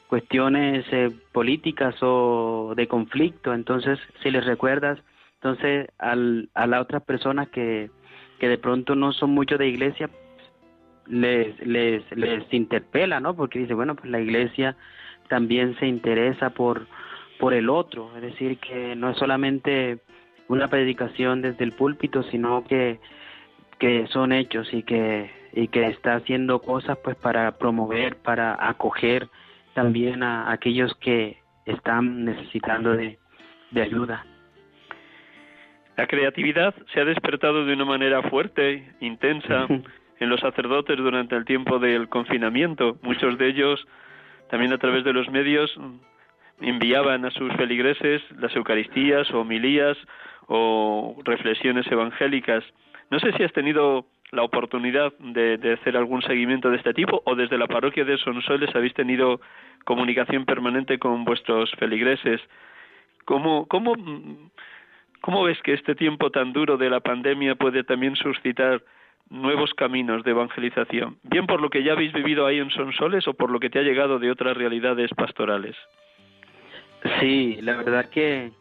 [0.07, 3.53] cuestiones eh, políticas o de conflicto.
[3.53, 4.99] Entonces, si les recuerdas,
[5.35, 7.89] entonces al, a las otras personas que,
[8.39, 10.09] que de pronto no son mucho de iglesia,
[11.07, 13.35] les, les, les interpela, ¿no?
[13.35, 14.75] Porque dice, bueno, pues la iglesia
[15.29, 16.85] también se interesa por,
[17.43, 19.99] por el otro, es decir, que no es solamente
[20.47, 23.01] una predicación desde el púlpito, sino que,
[23.79, 29.27] que son hechos y que, y que está haciendo cosas pues para promover, para acoger
[29.73, 33.19] también a aquellos que están necesitando de,
[33.71, 34.25] de ayuda.
[35.97, 39.67] La creatividad se ha despertado de una manera fuerte, intensa,
[40.21, 42.97] en los sacerdotes durante el tiempo del confinamiento.
[43.01, 43.85] Muchos de ellos,
[44.49, 45.77] también a través de los medios,
[46.61, 49.97] enviaban a sus feligreses las Eucaristías o homilías
[50.47, 52.63] o reflexiones evangélicas.
[53.09, 57.35] No sé si has tenido la oportunidad de, hacer algún seguimiento de este tipo o
[57.35, 59.39] desde la parroquia de Sonsoles habéis tenido
[59.85, 62.41] comunicación permanente con vuestros feligreses.
[63.25, 63.93] ¿Cómo, cómo,
[65.21, 68.81] cómo ves que este tiempo tan duro de la pandemia puede también suscitar
[69.29, 73.33] nuevos caminos de evangelización, bien por lo que ya habéis vivido ahí en Sonsoles o
[73.33, 75.75] por lo que te ha llegado de otras realidades pastorales.
[77.19, 78.51] Sí, la verdad que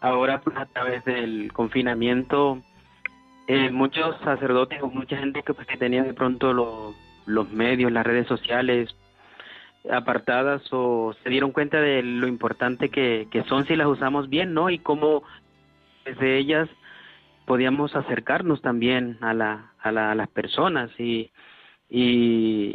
[0.00, 2.62] ahora pues, a través del confinamiento
[3.46, 6.52] eh, muchos sacerdotes o mucha gente que, pues, que tenía de pronto
[7.26, 8.94] los medios, las redes sociales
[9.90, 14.52] apartadas o se dieron cuenta de lo importante que, que son si las usamos bien,
[14.52, 14.68] ¿no?
[14.68, 15.22] Y cómo
[16.04, 16.68] desde ellas
[17.46, 21.30] podíamos acercarnos también a, la, a, la, a las personas y,
[21.88, 22.74] y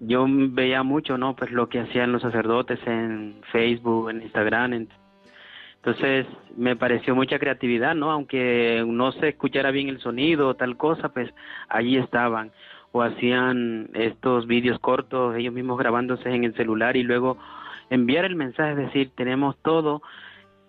[0.00, 1.36] yo veía mucho, ¿no?
[1.36, 4.86] Pues lo que hacían los sacerdotes en Facebook, en Instagram.
[5.76, 8.10] Entonces me pareció mucha creatividad, ¿no?
[8.10, 11.32] Aunque no se escuchara bien el sonido o tal cosa, pues
[11.68, 12.52] allí estaban.
[12.92, 17.38] O hacían estos vídeos cortos, ellos mismos grabándose en el celular y luego
[17.90, 20.02] enviar el mensaje, es decir, tenemos todo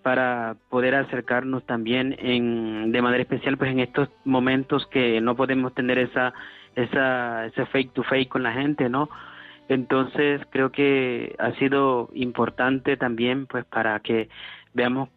[0.03, 5.73] para poder acercarnos también en, de manera especial pues en estos momentos que no podemos
[5.73, 6.33] tener esa
[6.77, 9.09] esa ese fake to fake con la gente no
[9.67, 14.29] entonces creo que ha sido importante también pues para que
[14.73, 15.09] veamos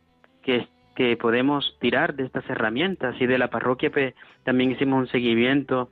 [0.42, 3.14] que que podemos tirar de estas herramientas.
[3.20, 5.88] Y de la parroquia pues también hicimos un seguimiento.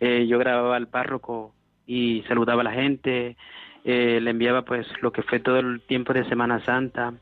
[0.00, 1.52] Eh, yo grababa al párroco
[1.86, 3.36] y saludaba a la gente.
[3.84, 7.12] Eh, le enviaba pues lo que fue todo el tiempo de Semana Santa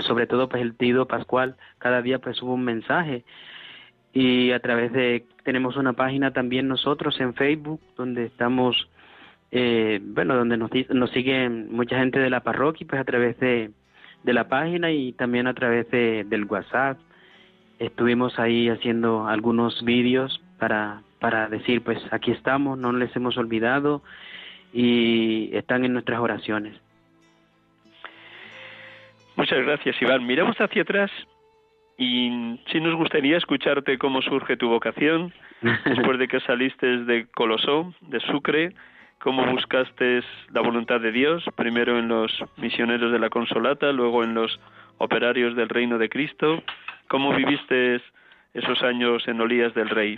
[0.00, 3.24] sobre todo pues el tío pascual, cada día pues hubo un mensaje
[4.12, 8.88] y a través de, tenemos una página también nosotros en Facebook donde estamos,
[9.50, 13.70] eh, bueno, donde nos, nos siguen mucha gente de la parroquia pues a través de,
[14.24, 16.98] de la página y también a través de, del WhatsApp.
[17.78, 24.02] Estuvimos ahí haciendo algunos vídeos para, para decir pues aquí estamos, no les hemos olvidado
[24.72, 26.74] y están en nuestras oraciones.
[29.36, 30.26] Muchas gracias, Iván.
[30.26, 31.12] Miramos hacia atrás
[31.98, 37.92] y sí nos gustaría escucharte cómo surge tu vocación después de que saliste de Colosó,
[38.02, 38.72] de Sucre,
[39.18, 44.34] cómo buscaste la voluntad de Dios, primero en los misioneros de la Consolata, luego en
[44.34, 44.60] los
[44.98, 46.62] operarios del Reino de Cristo,
[47.08, 48.00] cómo viviste
[48.54, 50.16] esos años en Olías del Rey.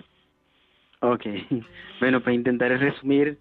[1.00, 1.24] Ok,
[2.00, 3.38] bueno, pues intentaré resumir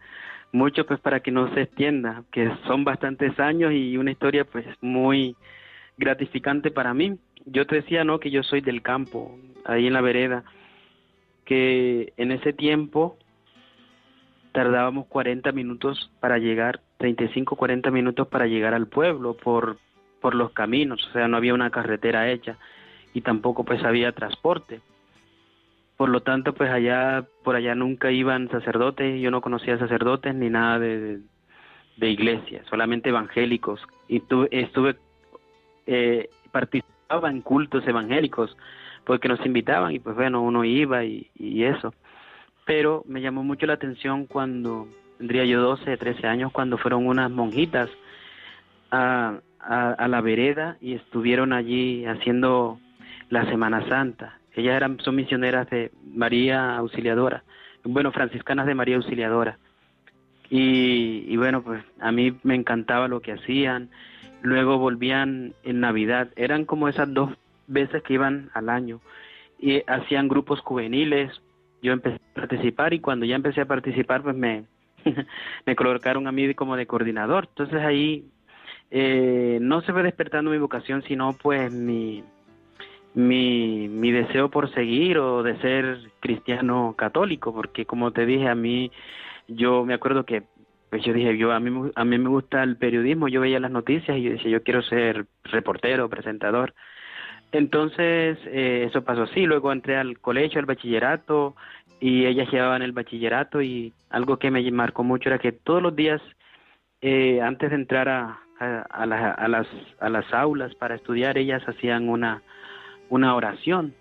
[0.54, 4.66] mucho pues para que no se extienda, que son bastantes años y una historia pues
[4.80, 5.36] muy
[5.98, 7.18] gratificante para mí.
[7.46, 8.20] Yo te decía, ¿no?
[8.20, 10.44] Que yo soy del campo, ahí en la vereda,
[11.46, 13.18] que en ese tiempo
[14.52, 19.78] tardábamos 40 minutos para llegar, 35, 40 minutos para llegar al pueblo por,
[20.22, 22.58] por los caminos, o sea, no había una carretera hecha
[23.14, 24.82] y tampoco pues había transporte.
[25.98, 30.50] Por lo tanto, pues allá, por allá nunca iban sacerdotes, yo no conocía sacerdotes ni
[30.50, 31.20] nada de,
[31.98, 33.82] de iglesia, solamente evangélicos.
[34.08, 34.96] Y tu, estuve
[35.86, 38.56] eh, participaba en cultos evangélicos
[39.04, 41.30] porque nos invitaban y pues bueno, uno iba y,
[41.64, 41.94] eso.
[42.66, 44.88] Pero me llamó mucho la atención cuando
[45.18, 47.90] tendría yo 12, 13 años, cuando fueron unas monjitas
[48.92, 52.80] a, a, la vereda y estuvieron allí haciendo
[53.30, 54.38] la Semana Santa.
[54.54, 57.44] Ellas eran, son misioneras de María Auxiliadora,
[57.84, 59.58] bueno, franciscanas de María Auxiliadora.
[60.52, 63.90] Y, y bueno, pues a mí me encantaba lo que hacían,
[64.42, 66.30] luego volvían en Navidad.
[66.36, 67.32] Eran como esas dos
[67.68, 69.00] veces que iban al año
[69.60, 71.32] y hacían grupos juveniles.
[71.82, 74.66] Yo empecé a participar y cuando ya empecé a participar, pues me,
[75.66, 77.48] me colocaron a mí como de coordinador.
[77.50, 78.26] Entonces ahí
[78.92, 82.24] eh, no se fue despertando mi vocación, sino pues mi,
[83.14, 88.56] mi, mi deseo por seguir o de ser cristiano católico, porque como te dije, a
[88.56, 88.92] mí,
[89.48, 90.44] yo me acuerdo que,
[90.90, 93.72] pues yo dije, yo a mí, a mí me gusta el periodismo, yo veía las
[93.72, 96.74] noticias y yo decía, yo quiero ser reportero, presentador.
[97.52, 101.56] Entonces, eh, eso pasó así, luego entré al colegio, al bachillerato,
[102.00, 105.96] y ellas llevaban el bachillerato y algo que me marcó mucho era que todos los
[105.96, 106.22] días,
[107.02, 109.68] eh, antes de entrar a, a, a, las,
[110.00, 112.42] a las aulas para estudiar, ellas hacían una,
[113.10, 113.94] una oración.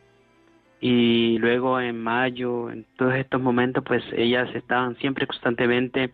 [0.80, 6.12] Y luego en mayo, en todos estos momentos, pues ellas estaban siempre constantemente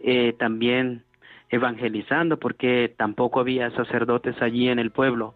[0.00, 1.04] eh, también
[1.50, 5.34] evangelizando porque tampoco había sacerdotes allí en el pueblo.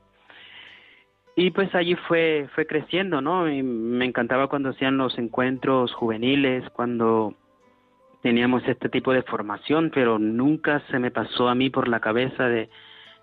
[1.37, 3.51] Y pues allí fue, fue creciendo, ¿no?
[3.51, 7.35] Y me encantaba cuando hacían los encuentros juveniles, cuando
[8.23, 12.49] teníamos este tipo de formación, pero nunca se me pasó a mí por la cabeza
[12.49, 12.71] de,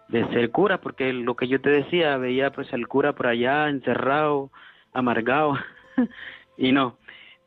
[0.10, 3.70] de ser cura, porque lo que yo te decía, veía pues el cura por allá
[3.70, 4.52] encerrado,
[4.94, 5.58] amargado,
[6.58, 6.98] y no,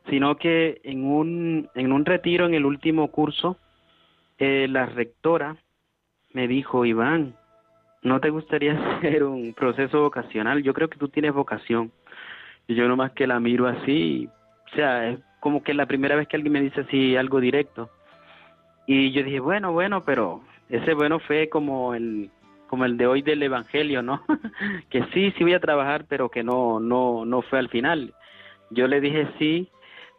[0.09, 3.57] sino que en un, en un retiro en el último curso,
[4.37, 5.57] eh, la rectora
[6.33, 7.35] me dijo, Iván,
[8.01, 10.63] ¿no te gustaría hacer un proceso vocacional?
[10.63, 11.91] Yo creo que tú tienes vocación.
[12.67, 14.27] Y yo nomás que la miro así,
[14.71, 17.89] o sea, es como que la primera vez que alguien me dice así algo directo.
[18.87, 22.31] Y yo dije, bueno, bueno, pero ese bueno fue como el
[22.67, 24.23] como el de hoy del evangelio, ¿no?
[24.89, 28.13] que sí, sí voy a trabajar, pero que no no no fue al final.
[28.71, 29.69] Yo le dije sí,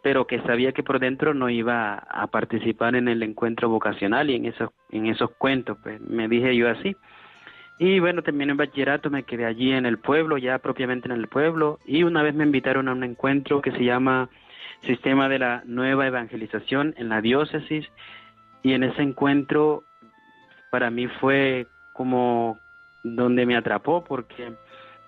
[0.07, 4.37] pero que sabía que por dentro no iba a participar en el encuentro vocacional y
[4.37, 6.97] en esos en esos cuentos, pues me dije yo así.
[7.81, 11.27] Y bueno, terminé el bachillerato, me quedé allí en el pueblo, ya propiamente en el
[11.27, 14.29] pueblo, y una vez me invitaron a un encuentro que se llama
[14.83, 17.85] Sistema de la Nueva Evangelización en la diócesis,
[18.63, 19.83] y en ese encuentro
[20.71, 22.61] para mí fue como
[23.03, 24.53] donde me atrapó porque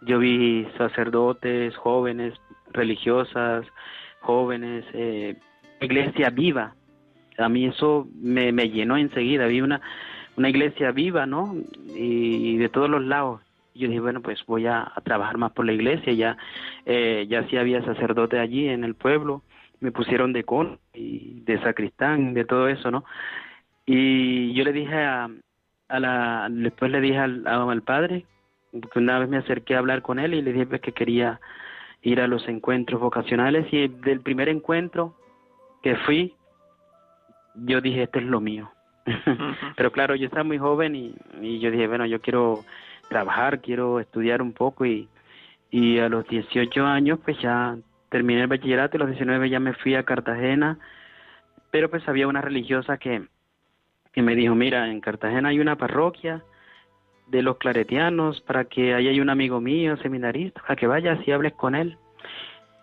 [0.00, 2.34] yo vi sacerdotes, jóvenes,
[2.72, 3.64] religiosas,
[4.28, 5.36] jóvenes, eh,
[5.80, 6.74] iglesia viva.
[7.38, 9.46] A mí eso me, llenó enseguida.
[9.46, 9.80] Vi una,
[10.36, 11.56] una iglesia viva, ¿no?
[11.96, 13.40] Y, de todos los lados.
[13.74, 16.12] Yo dije, bueno, pues voy a, trabajar más por la iglesia.
[16.12, 16.36] Ya,
[16.84, 19.42] eh, ya sí había sacerdote allí en el pueblo.
[19.80, 23.04] Me pusieron de con y de sacristán, de todo eso, ¿no?
[23.86, 25.30] Y yo le dije a,
[25.88, 28.26] a la, después le dije al, al padre,
[28.72, 31.40] porque una vez me acerqué a hablar con él y le dije pues, que quería
[32.02, 35.14] ir a los encuentros vocacionales y del primer encuentro
[35.82, 36.34] que fui,
[37.54, 38.70] yo dije, esto es lo mío.
[39.76, 42.64] Pero claro, yo estaba muy joven y, y, yo dije, bueno, yo quiero
[43.08, 45.08] trabajar, quiero estudiar un poco y,
[45.70, 47.76] y a los 18 años pues ya
[48.10, 50.78] terminé el bachillerato y a los 19 ya me fui a Cartagena,
[51.70, 53.26] pero pues había una religiosa que,
[54.12, 56.42] que me dijo, mira, en Cartagena hay una parroquia
[57.30, 61.32] de los claretianos para que ahí hay un amigo mío, seminarista, para que vayas y
[61.32, 61.96] hables con él.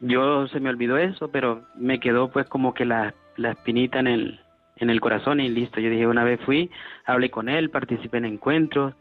[0.02, 4.08] Yo se me olvidó eso, pero me quedó pues como que la, la espinita en
[4.08, 4.39] el,
[4.78, 5.80] en el corazón y listo.
[5.80, 6.70] Yo dije, una vez fui,
[7.06, 8.93] hablé con él, participé en encuentros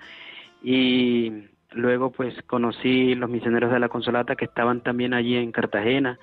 [0.62, 1.32] y
[1.72, 6.18] luego pues conocí los misioneros de la Consolata que estaban también allí en Cartagena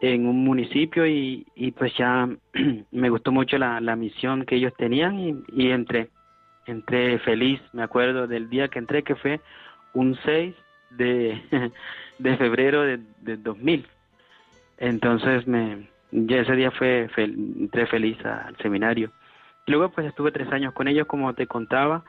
[0.00, 2.28] en un municipio y, y pues ya
[2.90, 5.70] me gustó mucho la, la misión que ellos tenían y, y,
[6.66, 9.40] entré feliz, me acuerdo del día que entré que fue
[9.92, 10.54] un 6
[10.90, 11.40] de,
[12.18, 13.86] de febrero de, de 2000.
[14.78, 19.10] Entonces me, ya ese día fue, entré feliz al seminario.
[19.66, 22.04] Luego pues estuve tres años con ellos como te contaba,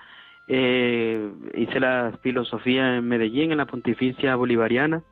[0.48, 5.04] eh, hice la filosofía en Medellín, en la Pontificia Bolivariana,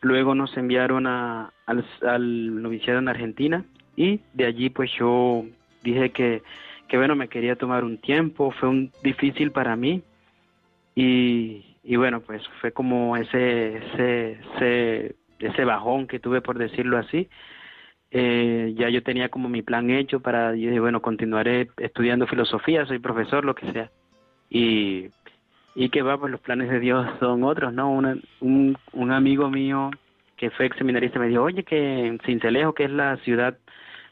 [0.00, 3.64] Luego nos enviaron a, al, al noviciado en Argentina
[3.96, 5.44] y de allí pues yo
[5.82, 6.42] dije que,
[6.88, 10.02] que bueno, me quería tomar un tiempo, fue un difícil para mí
[10.94, 16.98] y, y bueno, pues fue como ese, ese, ese, ese bajón que tuve por decirlo
[16.98, 17.28] así.
[18.10, 22.86] Eh, ya yo tenía como mi plan hecho para, yo dije, bueno, continuaré estudiando filosofía,
[22.86, 23.90] soy profesor, lo que sea.
[24.50, 25.10] Y
[25.74, 27.92] y que va, pues los planes de Dios son otros, ¿no?
[27.92, 29.92] un, un amigo mío
[30.36, 33.56] que fue ex seminarista me dijo, oye, que en Cincelejo, que es la ciudad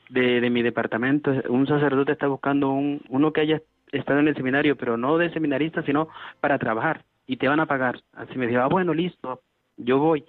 [0.08, 4.36] de, de mi departamento, un sacerdote está buscando un, uno que haya estado en el
[4.36, 6.08] seminario, pero no de seminarista, sino
[6.40, 8.00] para trabajar, y te van a pagar.
[8.12, 9.42] Así me dijo, ah, bueno, listo,
[9.76, 10.24] yo voy.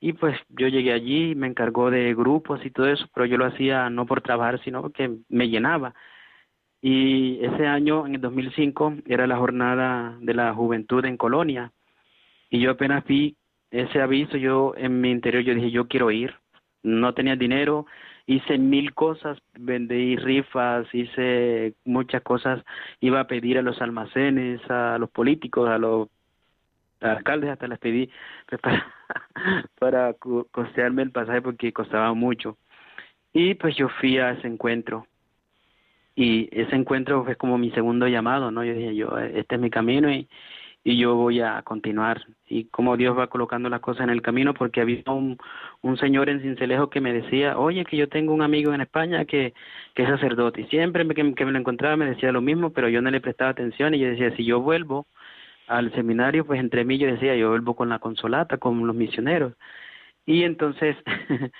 [0.00, 3.46] Y pues yo llegué allí, me encargó de grupos y todo eso, pero yo lo
[3.46, 5.94] hacía no por trabajar, sino porque me llenaba.
[6.82, 11.72] Y ese año, en el 2005, era la jornada de la juventud en Colonia.
[12.50, 13.36] Y yo apenas vi
[13.70, 16.34] ese aviso, yo en mi interior yo dije, yo quiero ir.
[16.82, 17.86] No tenía dinero,
[18.26, 22.62] hice mil cosas, vendí rifas, hice muchas cosas,
[23.00, 26.08] iba a pedir a los almacenes, a los políticos, a los
[27.00, 28.10] alcaldes, hasta les pedí
[28.62, 28.86] para,
[29.78, 32.58] para costearme el pasaje porque costaba mucho.
[33.32, 35.06] Y pues yo fui a ese encuentro.
[36.14, 38.64] Y ese encuentro fue como mi segundo llamado, ¿no?
[38.64, 40.26] Yo dije, yo, este es mi camino y,
[40.86, 42.24] y yo voy a continuar.
[42.46, 45.36] Y como Dios va colocando las cosas en el camino, porque había un,
[45.82, 49.24] un señor en Cincelejo que me decía, oye, que yo tengo un amigo en España
[49.24, 49.52] que,
[49.96, 50.60] que es sacerdote.
[50.60, 53.20] Y siempre que, que me lo encontraba me decía lo mismo, pero yo no le
[53.20, 55.08] prestaba atención y yo decía, si yo vuelvo
[55.66, 59.54] al seminario, pues entre mí yo decía, yo vuelvo con la consolata, con los misioneros.
[60.24, 60.96] Y entonces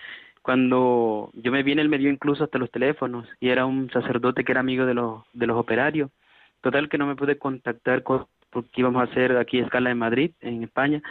[0.42, 4.44] cuando yo me vine, él me dio incluso hasta los teléfonos y era un sacerdote
[4.44, 6.10] que era amigo de los, de los operarios.
[6.60, 8.26] Total que no me pude contactar con,
[8.56, 11.02] porque íbamos a hacer aquí escala en Madrid, en España.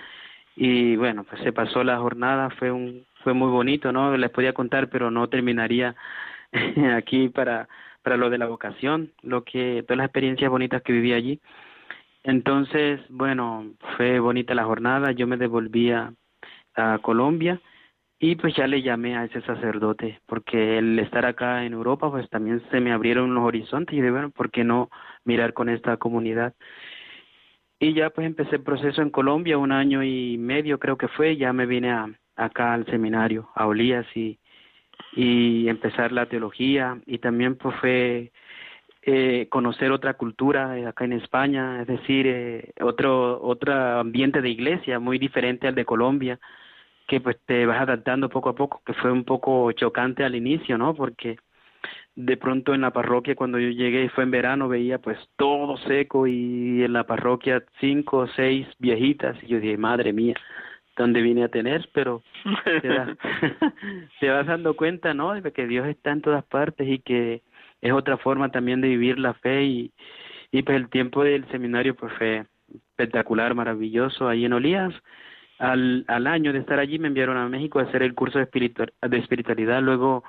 [0.55, 4.17] Y bueno, pues se pasó la jornada, fue un fue muy bonito, ¿no?
[4.17, 5.95] Les podía contar, pero no terminaría
[6.97, 7.67] aquí para
[8.01, 11.39] para lo de la vocación, lo que todas las experiencias bonitas que viví allí.
[12.23, 16.13] Entonces, bueno, fue bonita la jornada, yo me devolvía
[16.75, 17.61] a Colombia
[18.19, 22.27] y pues ya le llamé a ese sacerdote, porque el estar acá en Europa, pues
[22.29, 24.89] también se me abrieron los horizontes y de bueno, ¿por qué no
[25.25, 26.55] mirar con esta comunidad?
[27.85, 31.37] Y ya pues empecé el proceso en Colombia, un año y medio creo que fue,
[31.37, 34.39] ya me vine a, acá al seminario, a Olías y,
[35.15, 38.31] y empezar la teología y también pues fue
[39.03, 44.97] eh, conocer otra cultura acá en España, es decir, eh, otro, otro ambiente de iglesia
[44.99, 46.39] muy diferente al de Colombia
[47.07, 50.75] que pues te vas adaptando poco a poco, que fue un poco chocante al inicio,
[50.79, 50.95] ¿no?
[50.95, 51.37] Porque
[52.15, 56.27] de pronto en la parroquia cuando yo llegué fue en verano veía pues todo seco
[56.27, 60.35] y en la parroquia cinco o seis viejitas y yo dije madre mía
[60.95, 62.23] dónde vine a tener pero
[62.81, 62.89] te,
[64.19, 67.41] te vas dando cuenta no de que Dios está en todas partes y que
[67.81, 69.91] es otra forma también de vivir la fe y
[70.51, 74.93] y pues el tiempo del seminario pues fue espectacular maravilloso ahí en Olías
[75.59, 78.47] al, al año de estar allí me enviaron a México a hacer el curso de,
[79.09, 79.81] de espiritualidad.
[79.81, 80.23] Luego,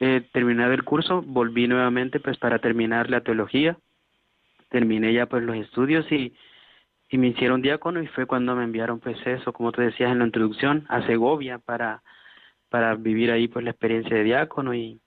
[0.00, 3.78] eh, terminado el curso, volví nuevamente pues para terminar la teología.
[4.68, 6.34] Terminé ya pues los estudios y,
[7.08, 10.18] y me hicieron diácono y fue cuando me enviaron pues eso, como tú decías en
[10.18, 12.02] la introducción, a Segovia para,
[12.68, 15.00] para vivir ahí pues la experiencia de diácono y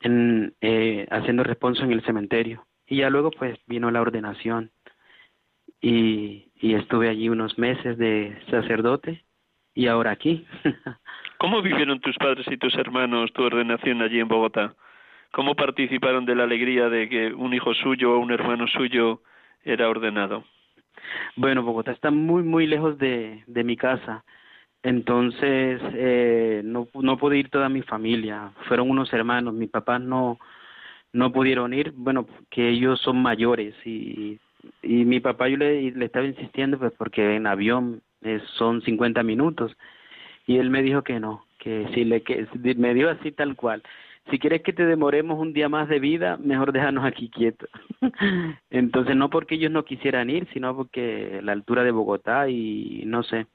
[0.00, 2.66] en, eh, haciendo responso en el cementerio.
[2.86, 4.70] Y ya luego pues vino la ordenación
[5.80, 9.24] y, y estuve allí unos meses de sacerdote
[9.74, 10.46] y ahora aquí.
[11.38, 14.74] ¿Cómo vivieron tus padres y tus hermanos tu ordenación allí en Bogotá?
[15.32, 19.22] ¿Cómo participaron de la alegría de que un hijo suyo o un hermano suyo
[19.64, 20.44] era ordenado?
[21.36, 24.24] Bueno, Bogotá está muy, muy lejos de, de mi casa.
[24.82, 28.52] Entonces, eh, no, no pude ir toda mi familia.
[28.68, 29.52] Fueron unos hermanos.
[29.52, 30.38] Mis papás no,
[31.12, 31.92] no pudieron ir.
[31.94, 34.38] Bueno, que ellos son mayores y
[34.82, 39.76] y mi papá yo le, estaba insistiendo pues porque en avión eh, son 50 minutos
[40.46, 43.82] y él me dijo que no, que si le que me dio así tal cual.
[44.30, 47.70] Si quieres que te demoremos un día más de vida, mejor déjanos aquí quietos.
[48.70, 53.22] Entonces no porque ellos no quisieran ir, sino porque la altura de Bogotá y no
[53.22, 53.46] sé,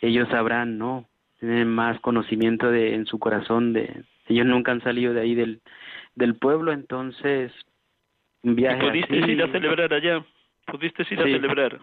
[0.00, 1.06] ellos sabrán, ¿no?
[1.40, 5.60] Tienen más conocimiento de en su corazón de ellos nunca han salido de ahí del
[6.14, 7.52] del pueblo, entonces
[8.42, 10.24] un viaje ¿Y pudiste ir a celebrar allá?
[10.66, 11.80] ¿Pudiste ir a celebrar?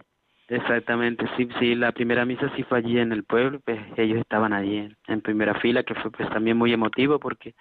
[0.53, 4.53] Exactamente, sí, sí, la primera misa sí fue allí en el pueblo, pues ellos estaban
[4.53, 7.55] allí en, primera fila, que fue pues también muy emotivo porque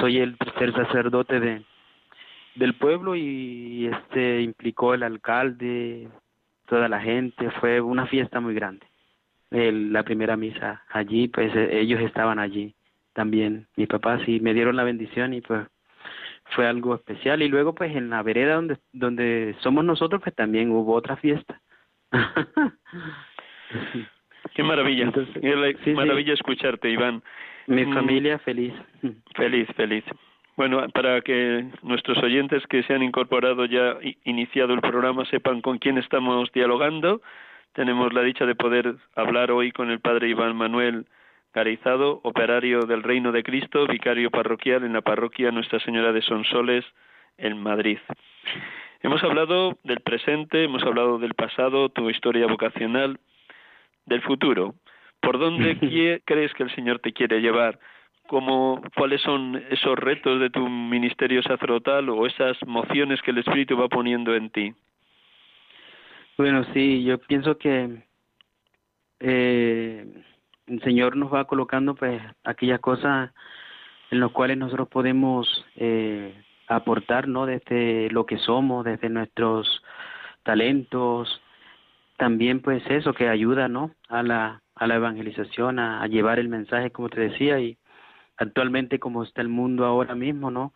[0.00, 1.62] soy el tercer sacerdote de
[2.56, 6.08] del pueblo y este implicó el alcalde,
[6.66, 8.86] toda la gente, fue una fiesta muy grande.
[9.52, 12.74] El, la primera misa allí, pues e, ellos estaban allí
[13.12, 13.68] también.
[13.76, 15.64] Mi papá sí me dieron la bendición y pues
[16.56, 20.72] fue algo especial y luego pues en la vereda donde donde somos nosotros pues también
[20.72, 21.62] hubo otra fiesta
[24.54, 25.12] qué maravilla.
[25.40, 27.22] Qué maravilla escucharte Iván.
[27.66, 27.94] Mi mm.
[27.94, 28.74] familia feliz.
[29.34, 30.04] Feliz feliz.
[30.56, 35.78] Bueno para que nuestros oyentes que se han incorporado ya iniciado el programa sepan con
[35.78, 37.22] quién estamos dialogando
[37.72, 41.06] tenemos la dicha de poder hablar hoy con el padre Iván Manuel
[41.54, 46.84] Garizado, operario del Reino de Cristo, vicario parroquial en la parroquia Nuestra Señora de Sonsoles
[47.38, 47.98] en Madrid.
[49.02, 53.18] Hemos hablado del presente, hemos hablado del pasado, tu historia vocacional,
[54.06, 54.76] del futuro.
[55.20, 55.76] ¿Por dónde
[56.24, 57.80] crees que el Señor te quiere llevar?
[58.28, 63.76] ¿Cómo, ¿Cuáles son esos retos de tu ministerio sacerdotal o esas mociones que el Espíritu
[63.76, 64.72] va poniendo en ti?
[66.38, 68.04] Bueno, sí, yo pienso que
[69.18, 70.06] eh,
[70.68, 73.32] el Señor nos va colocando pues aquellas cosas
[74.12, 76.34] en las cuales nosotros podemos eh,
[76.76, 77.46] aportar, ¿no?
[77.46, 79.82] Desde lo que somos, desde nuestros
[80.42, 81.40] talentos,
[82.16, 83.92] también pues eso que ayuda, ¿no?
[84.08, 87.78] A la, a la evangelización, a, llevar el mensaje, como te decía, y
[88.36, 90.72] actualmente como está el mundo ahora mismo, ¿no?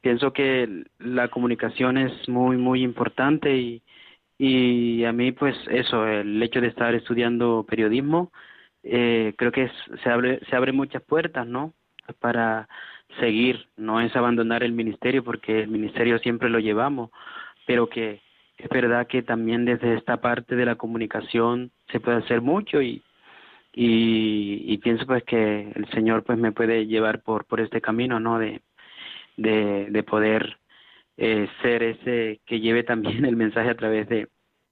[0.00, 3.82] Pienso que la comunicación es muy, muy importante y,
[4.38, 8.32] y a mí, pues eso, el hecho de estar estudiando periodismo,
[8.82, 9.70] eh, creo que
[10.02, 11.74] se abre se abre muchas puertas, ¿no?
[12.20, 12.68] Para
[13.20, 17.10] seguir, no es abandonar el ministerio porque el ministerio siempre lo llevamos,
[17.66, 18.20] pero que
[18.58, 23.02] es verdad que también desde esta parte de la comunicación se puede hacer mucho y,
[23.72, 28.38] y, pienso pues que el Señor pues me puede llevar por, por este camino, ¿no?
[28.38, 28.62] De,
[29.36, 30.58] de, de poder
[31.18, 34.28] eh, ser ese que lleve también el mensaje a través de,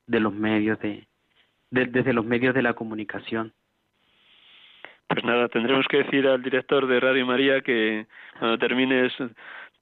[0.07, 1.07] de los medios de,
[1.71, 3.53] de, desde los medios de la comunicación.
[5.15, 8.07] Pues nada, tendremos que decir al director de Radio María que
[8.37, 9.13] cuando termines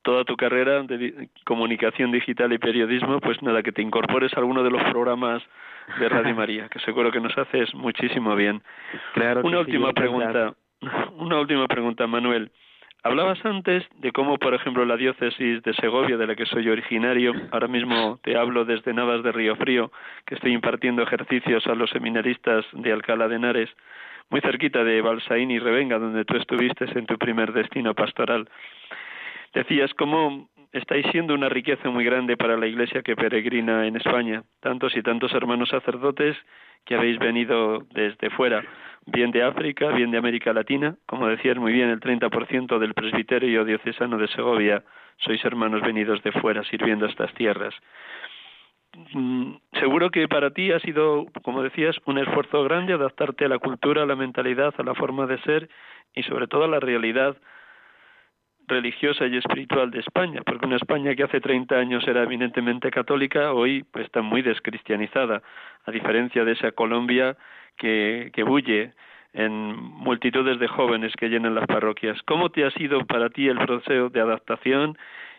[0.03, 4.62] toda tu carrera de comunicación digital y periodismo, pues nada, que te incorpores a alguno
[4.62, 5.43] de los programas
[5.99, 8.62] de Radio María, que seguro que nos haces muchísimo bien.
[9.14, 10.55] Claro una última pregunta,
[11.16, 12.51] una última pregunta, Manuel.
[13.05, 17.32] Hablabas antes de cómo, por ejemplo, la diócesis de Segovia, de la que soy originario,
[17.50, 19.90] ahora mismo te hablo desde Navas de Río Frío,
[20.24, 23.70] que estoy impartiendo ejercicios a los seminaristas de Alcalá de Henares,
[24.30, 28.48] muy cerquita de Balsaín y Revenga, donde tú estuviste en tu primer destino pastoral.
[29.53, 34.43] Decías cómo estáis siendo una riqueza muy grande para la Iglesia que peregrina en España,
[34.61, 36.37] tantos y tantos hermanos sacerdotes
[36.85, 38.64] que habéis venido desde fuera,
[39.07, 43.64] bien de África, bien de América Latina, como decías muy bien, el 30% del presbiterio
[43.64, 44.83] diocesano de Segovia
[45.18, 47.75] sois hermanos venidos de fuera sirviendo estas tierras.
[49.14, 53.59] Mm, seguro que para ti ha sido, como decías, un esfuerzo grande adaptarte a la
[53.59, 55.68] cultura, a la mentalidad, a la forma de ser
[56.14, 57.37] y sobre todo a la realidad
[58.73, 63.53] religiosa y espiritual de España, porque una España que hace 30 años era eminentemente católica,
[63.53, 65.43] hoy pues, está muy descristianizada,
[65.85, 67.37] a diferencia de esa Colombia
[67.77, 68.93] que, que bulle
[69.33, 72.20] en multitudes de jóvenes que llenan las parroquias.
[72.23, 74.97] ¿Cómo te ha sido para ti el proceso de adaptación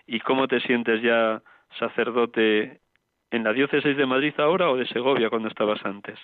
[0.08, 1.42] y cómo te sientes ya
[1.80, 2.80] sacerdote
[3.32, 6.20] en la diócesis de Madrid ahora o de Segovia cuando estabas antes?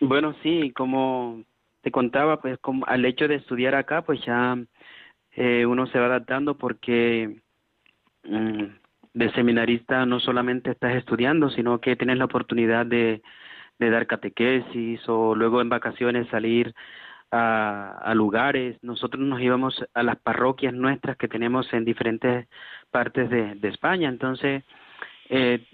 [0.00, 1.42] Bueno, sí, como
[1.82, 4.56] te contaba, pues como al hecho de estudiar acá, pues ya
[5.36, 7.40] eh, uno se va adaptando porque
[8.24, 8.64] mm,
[9.14, 13.22] de seminarista no solamente estás estudiando, sino que tienes la oportunidad de,
[13.78, 16.74] de dar catequesis o luego en vacaciones salir
[17.30, 18.78] a, lugares.
[18.82, 22.48] Nosotros nos íbamos a las parroquias nuestras que tenemos en diferentes
[22.90, 24.08] partes de, de España.
[24.08, 24.64] Entonces,
[25.28, 25.66] eh,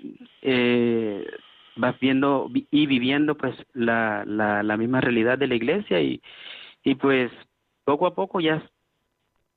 [0.42, 1.26] eh,
[1.76, 6.20] vas viendo y viviendo pues la, la, la misma realidad de la iglesia y,
[6.82, 7.30] y pues
[7.84, 8.62] poco a poco ya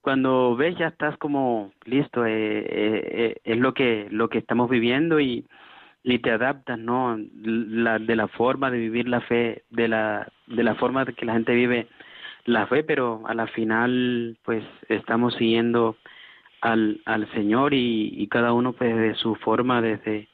[0.06, 4.70] cuando ves ya estás como listo, eh, eh, eh, es lo que, lo que estamos
[4.70, 5.48] viviendo y,
[6.04, 7.18] y te adaptas, ¿no?
[7.42, 11.26] La, de la forma de vivir la fe, de la, de la forma de que
[11.26, 11.88] la gente vive
[12.44, 15.98] la fe, pero a la final pues estamos siguiendo
[16.62, 20.28] al, al Señor y, y cada uno pues de su forma, desde,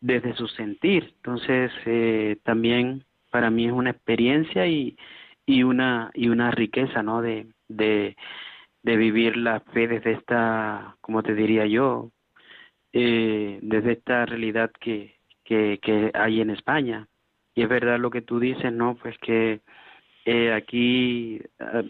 [0.00, 1.12] desde su sentir.
[1.16, 4.96] Entonces eh, también para mí es una experiencia y,
[5.44, 7.20] y una y una riqueza, ¿no?
[7.20, 8.16] De, de
[8.82, 12.10] de vivir la fe desde esta, como te diría yo,
[12.92, 17.08] eh, desde esta realidad que, que, que hay en España.
[17.54, 18.96] Y es verdad lo que tú dices, ¿no?
[18.96, 19.60] Pues que
[20.24, 21.82] eh, aquí, ah,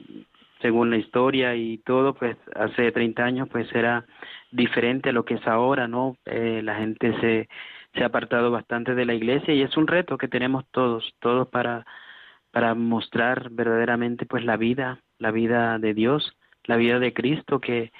[0.60, 4.06] según la historia y todo, pues hace 30 años pues era
[4.50, 6.16] diferente a lo que es ahora, ¿no?
[6.26, 7.48] Eh, la gente se,
[7.94, 11.48] se ha apartado bastante de la iglesia y es un reto que tenemos todos, todos
[11.48, 11.86] para,
[12.50, 17.92] para mostrar verdaderamente pues la vida, la vida de Dios la vida de Cristo que,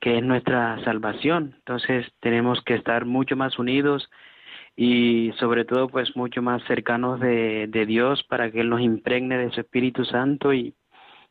[0.00, 1.54] que es nuestra salvación.
[1.58, 4.10] Entonces tenemos que estar mucho más unidos
[4.76, 9.36] y sobre todo pues mucho más cercanos de, de Dios para que Él nos impregne
[9.36, 10.74] de su Espíritu Santo y,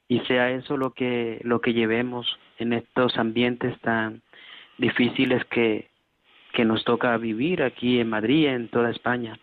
[0.07, 2.27] y sea eso lo que, lo que llevemos
[2.57, 4.21] en estos ambientes tan
[4.77, 5.89] difíciles que,
[6.53, 9.39] que nos toca vivir aquí en Madrid, en toda España.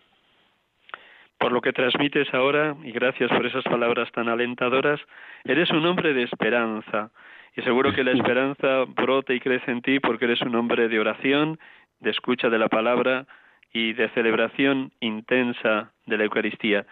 [1.39, 4.99] Por lo que transmites ahora, y gracias por esas palabras tan alentadoras,
[5.43, 7.11] eres un hombre de esperanza,
[7.55, 10.99] y seguro que la esperanza brota y crece en ti porque eres un hombre de
[10.99, 11.59] oración,
[11.99, 13.25] de escucha de la palabra
[13.73, 16.85] y de celebración intensa de la Eucaristía.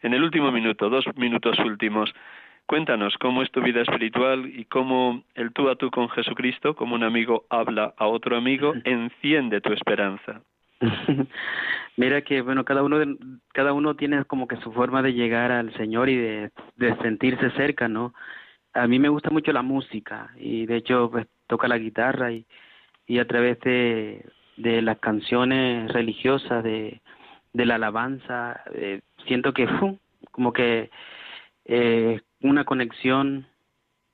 [0.00, 2.14] En el último minuto, dos minutos últimos,
[2.66, 6.94] cuéntanos cómo es tu vida espiritual y cómo el tú a tú con Jesucristo, como
[6.94, 10.42] un amigo habla a otro amigo, enciende tu esperanza.
[11.96, 12.96] Mira que bueno, cada uno
[13.52, 16.50] cada uno tiene como que su forma de llegar al Señor y de,
[17.02, 18.12] sentirse cerca, ¿no?
[18.74, 22.46] a mí me gusta mucho la música y de hecho pues toca la guitarra y,
[23.06, 24.24] y a través de,
[24.56, 27.00] de las canciones religiosas, de,
[27.52, 29.68] la alabanza, eh, siento que
[30.30, 30.90] como que
[31.64, 33.46] eh, una conexión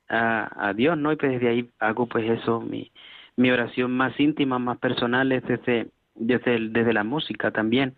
[0.09, 1.13] a, a, Dios, ¿no?
[1.13, 2.91] Y pues desde ahí hago pues eso, mi,
[3.37, 5.89] mi oración más íntima, más personal es desde,
[6.19, 7.95] desde, desde la música también.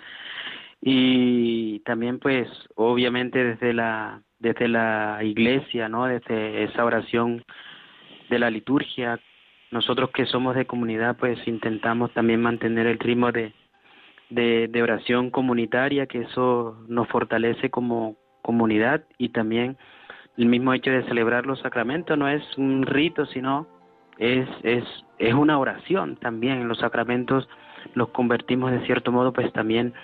[0.81, 6.07] Y también pues obviamente desde la, desde la iglesia, ¿no?
[6.07, 7.45] Desde esa oración
[8.31, 9.21] de la liturgia.
[9.71, 13.53] Nosotros que somos de comunidad pues intentamos también mantener el ritmo de,
[14.31, 19.77] de, oración comunitaria, que eso nos fortalece como comunidad y también
[20.37, 23.67] el mismo hecho de celebrar los sacramentos no es un rito, sino
[24.19, 24.85] es, es,
[25.19, 26.67] es una oración también.
[26.69, 27.49] Los sacramentos
[27.95, 29.95] los convertimos de cierto modo pues también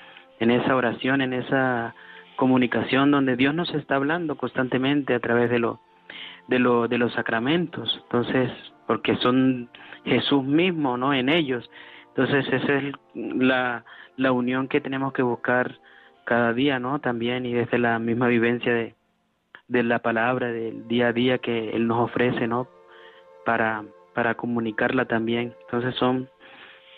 [0.40, 1.94] en esa oración, en esa
[2.36, 5.80] comunicación donde Dios nos está hablando constantemente a través de lo,
[6.48, 8.00] de lo, de los sacramentos.
[8.04, 8.50] Entonces,
[8.86, 9.68] porque son
[10.04, 11.12] Jesús mismo, ¿no?
[11.14, 11.68] En ellos.
[12.08, 13.84] Entonces, esa es la,
[14.16, 15.78] la unión que tenemos que buscar
[16.24, 17.00] cada día, ¿no?
[17.00, 18.94] También y desde la misma vivencia de,
[19.68, 22.68] de la palabra del día a día que Él nos ofrece, ¿no?
[23.44, 25.54] Para, para comunicarla también.
[25.62, 26.28] Entonces son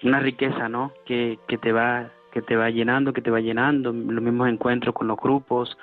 [0.03, 0.93] una riqueza, ¿no?
[1.07, 4.95] Que, que te va que te va llenando, que te va llenando, los mismos encuentros
[4.95, 5.77] con los grupos,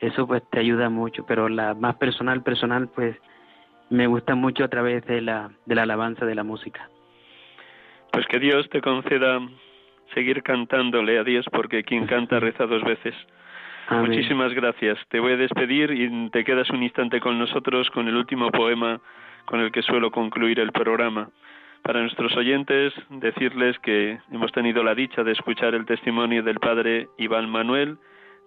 [0.00, 3.16] eso pues te ayuda mucho, pero la más personal, personal, pues
[3.90, 6.88] me gusta mucho a través de la, de la alabanza de la música.
[8.12, 9.40] Pues que Dios te conceda
[10.14, 13.14] seguir cantándole a Dios, porque quien canta reza dos veces.
[13.90, 14.98] Muchísimas gracias.
[15.08, 19.00] Te voy a despedir y te quedas un instante con nosotros con el último poema
[19.46, 21.30] con el que suelo concluir el programa.
[21.82, 27.08] Para nuestros oyentes, decirles que hemos tenido la dicha de escuchar el testimonio del padre
[27.16, 27.98] Iván Manuel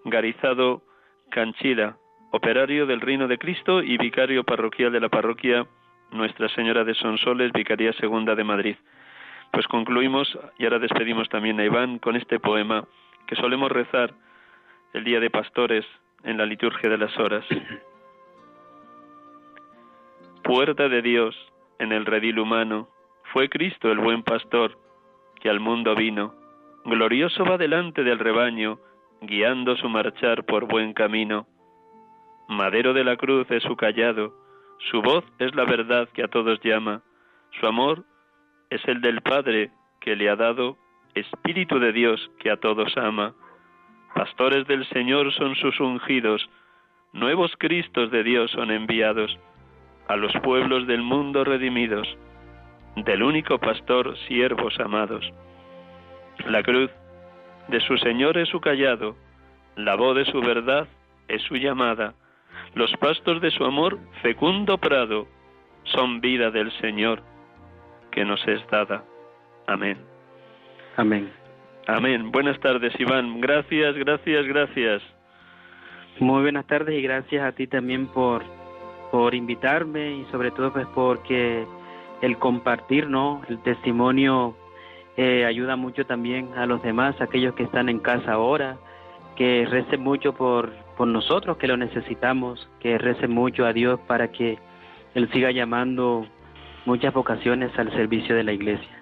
[0.06, 0.84] Garizado
[1.30, 1.98] Canchida,
[2.32, 5.66] operario del Reino de Cristo y vicario parroquial de la parroquia
[6.12, 8.76] Nuestra Señora de Sonsoles, Vicaría Segunda de Madrid.
[9.52, 12.86] Pues concluimos y ahora despedimos también a Iván con este poema
[13.28, 14.14] que solemos rezar
[14.94, 15.86] el día de pastores
[16.24, 17.46] en la liturgia de las horas.
[20.44, 21.36] Puerta de Dios
[21.80, 22.88] en el redil humano,
[23.32, 24.78] fue Cristo el buen pastor,
[25.40, 26.34] que al mundo vino,
[26.84, 28.80] glorioso va delante del rebaño,
[29.22, 31.48] guiando su marchar por buen camino.
[32.50, 34.34] Madero de la cruz es su callado,
[34.90, 37.04] su voz es la verdad que a todos llama,
[37.60, 38.04] su amor
[38.70, 39.72] es el del Padre
[40.02, 40.78] que le ha dado,
[41.14, 43.34] Espíritu de Dios que a todos ama.
[44.16, 46.50] Pastores del Señor son sus ungidos,
[47.14, 49.38] nuevos Cristos de Dios son enviados,
[50.08, 52.08] a los pueblos del mundo redimidos
[52.96, 55.30] del único pastor, siervos amados.
[56.48, 56.90] La cruz
[57.68, 59.16] de su Señor es su callado,
[59.76, 60.88] la voz de su verdad
[61.28, 62.14] es su llamada,
[62.76, 65.28] los pastos de su amor, fecundo prado,
[65.84, 67.24] son vida del Señor
[68.12, 69.04] que nos es dada.
[69.68, 69.98] Amén.
[70.98, 71.32] Amén.
[71.88, 72.32] Amén.
[72.32, 73.40] Buenas tardes, Iván.
[73.42, 75.02] Gracias, gracias, gracias.
[76.20, 78.44] Muy buenas tardes y gracias a ti también por,
[79.12, 81.66] por invitarme y sobre todo pues porque
[82.22, 83.42] el compartir, ¿no?
[83.50, 84.56] El testimonio
[85.18, 88.78] eh, ayuda mucho también a los demás, aquellos que están en casa ahora,
[89.36, 94.32] que recen mucho por, por nosotros que lo necesitamos, que recen mucho a Dios para
[94.32, 94.60] que
[95.16, 96.26] Él siga llamando
[96.86, 99.02] muchas vocaciones al servicio de la iglesia.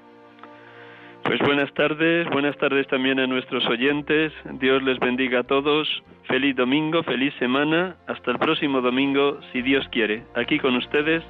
[1.23, 4.33] Pues buenas tardes, buenas tardes también a nuestros oyentes.
[4.53, 5.87] Dios les bendiga a todos.
[6.23, 7.97] Feliz domingo, feliz semana.
[8.07, 10.23] Hasta el próximo domingo, si Dios quiere.
[10.35, 11.23] Aquí con ustedes,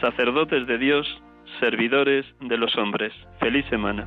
[0.00, 1.22] sacerdotes de Dios,
[1.60, 3.12] servidores de los hombres.
[3.40, 4.06] Feliz semana.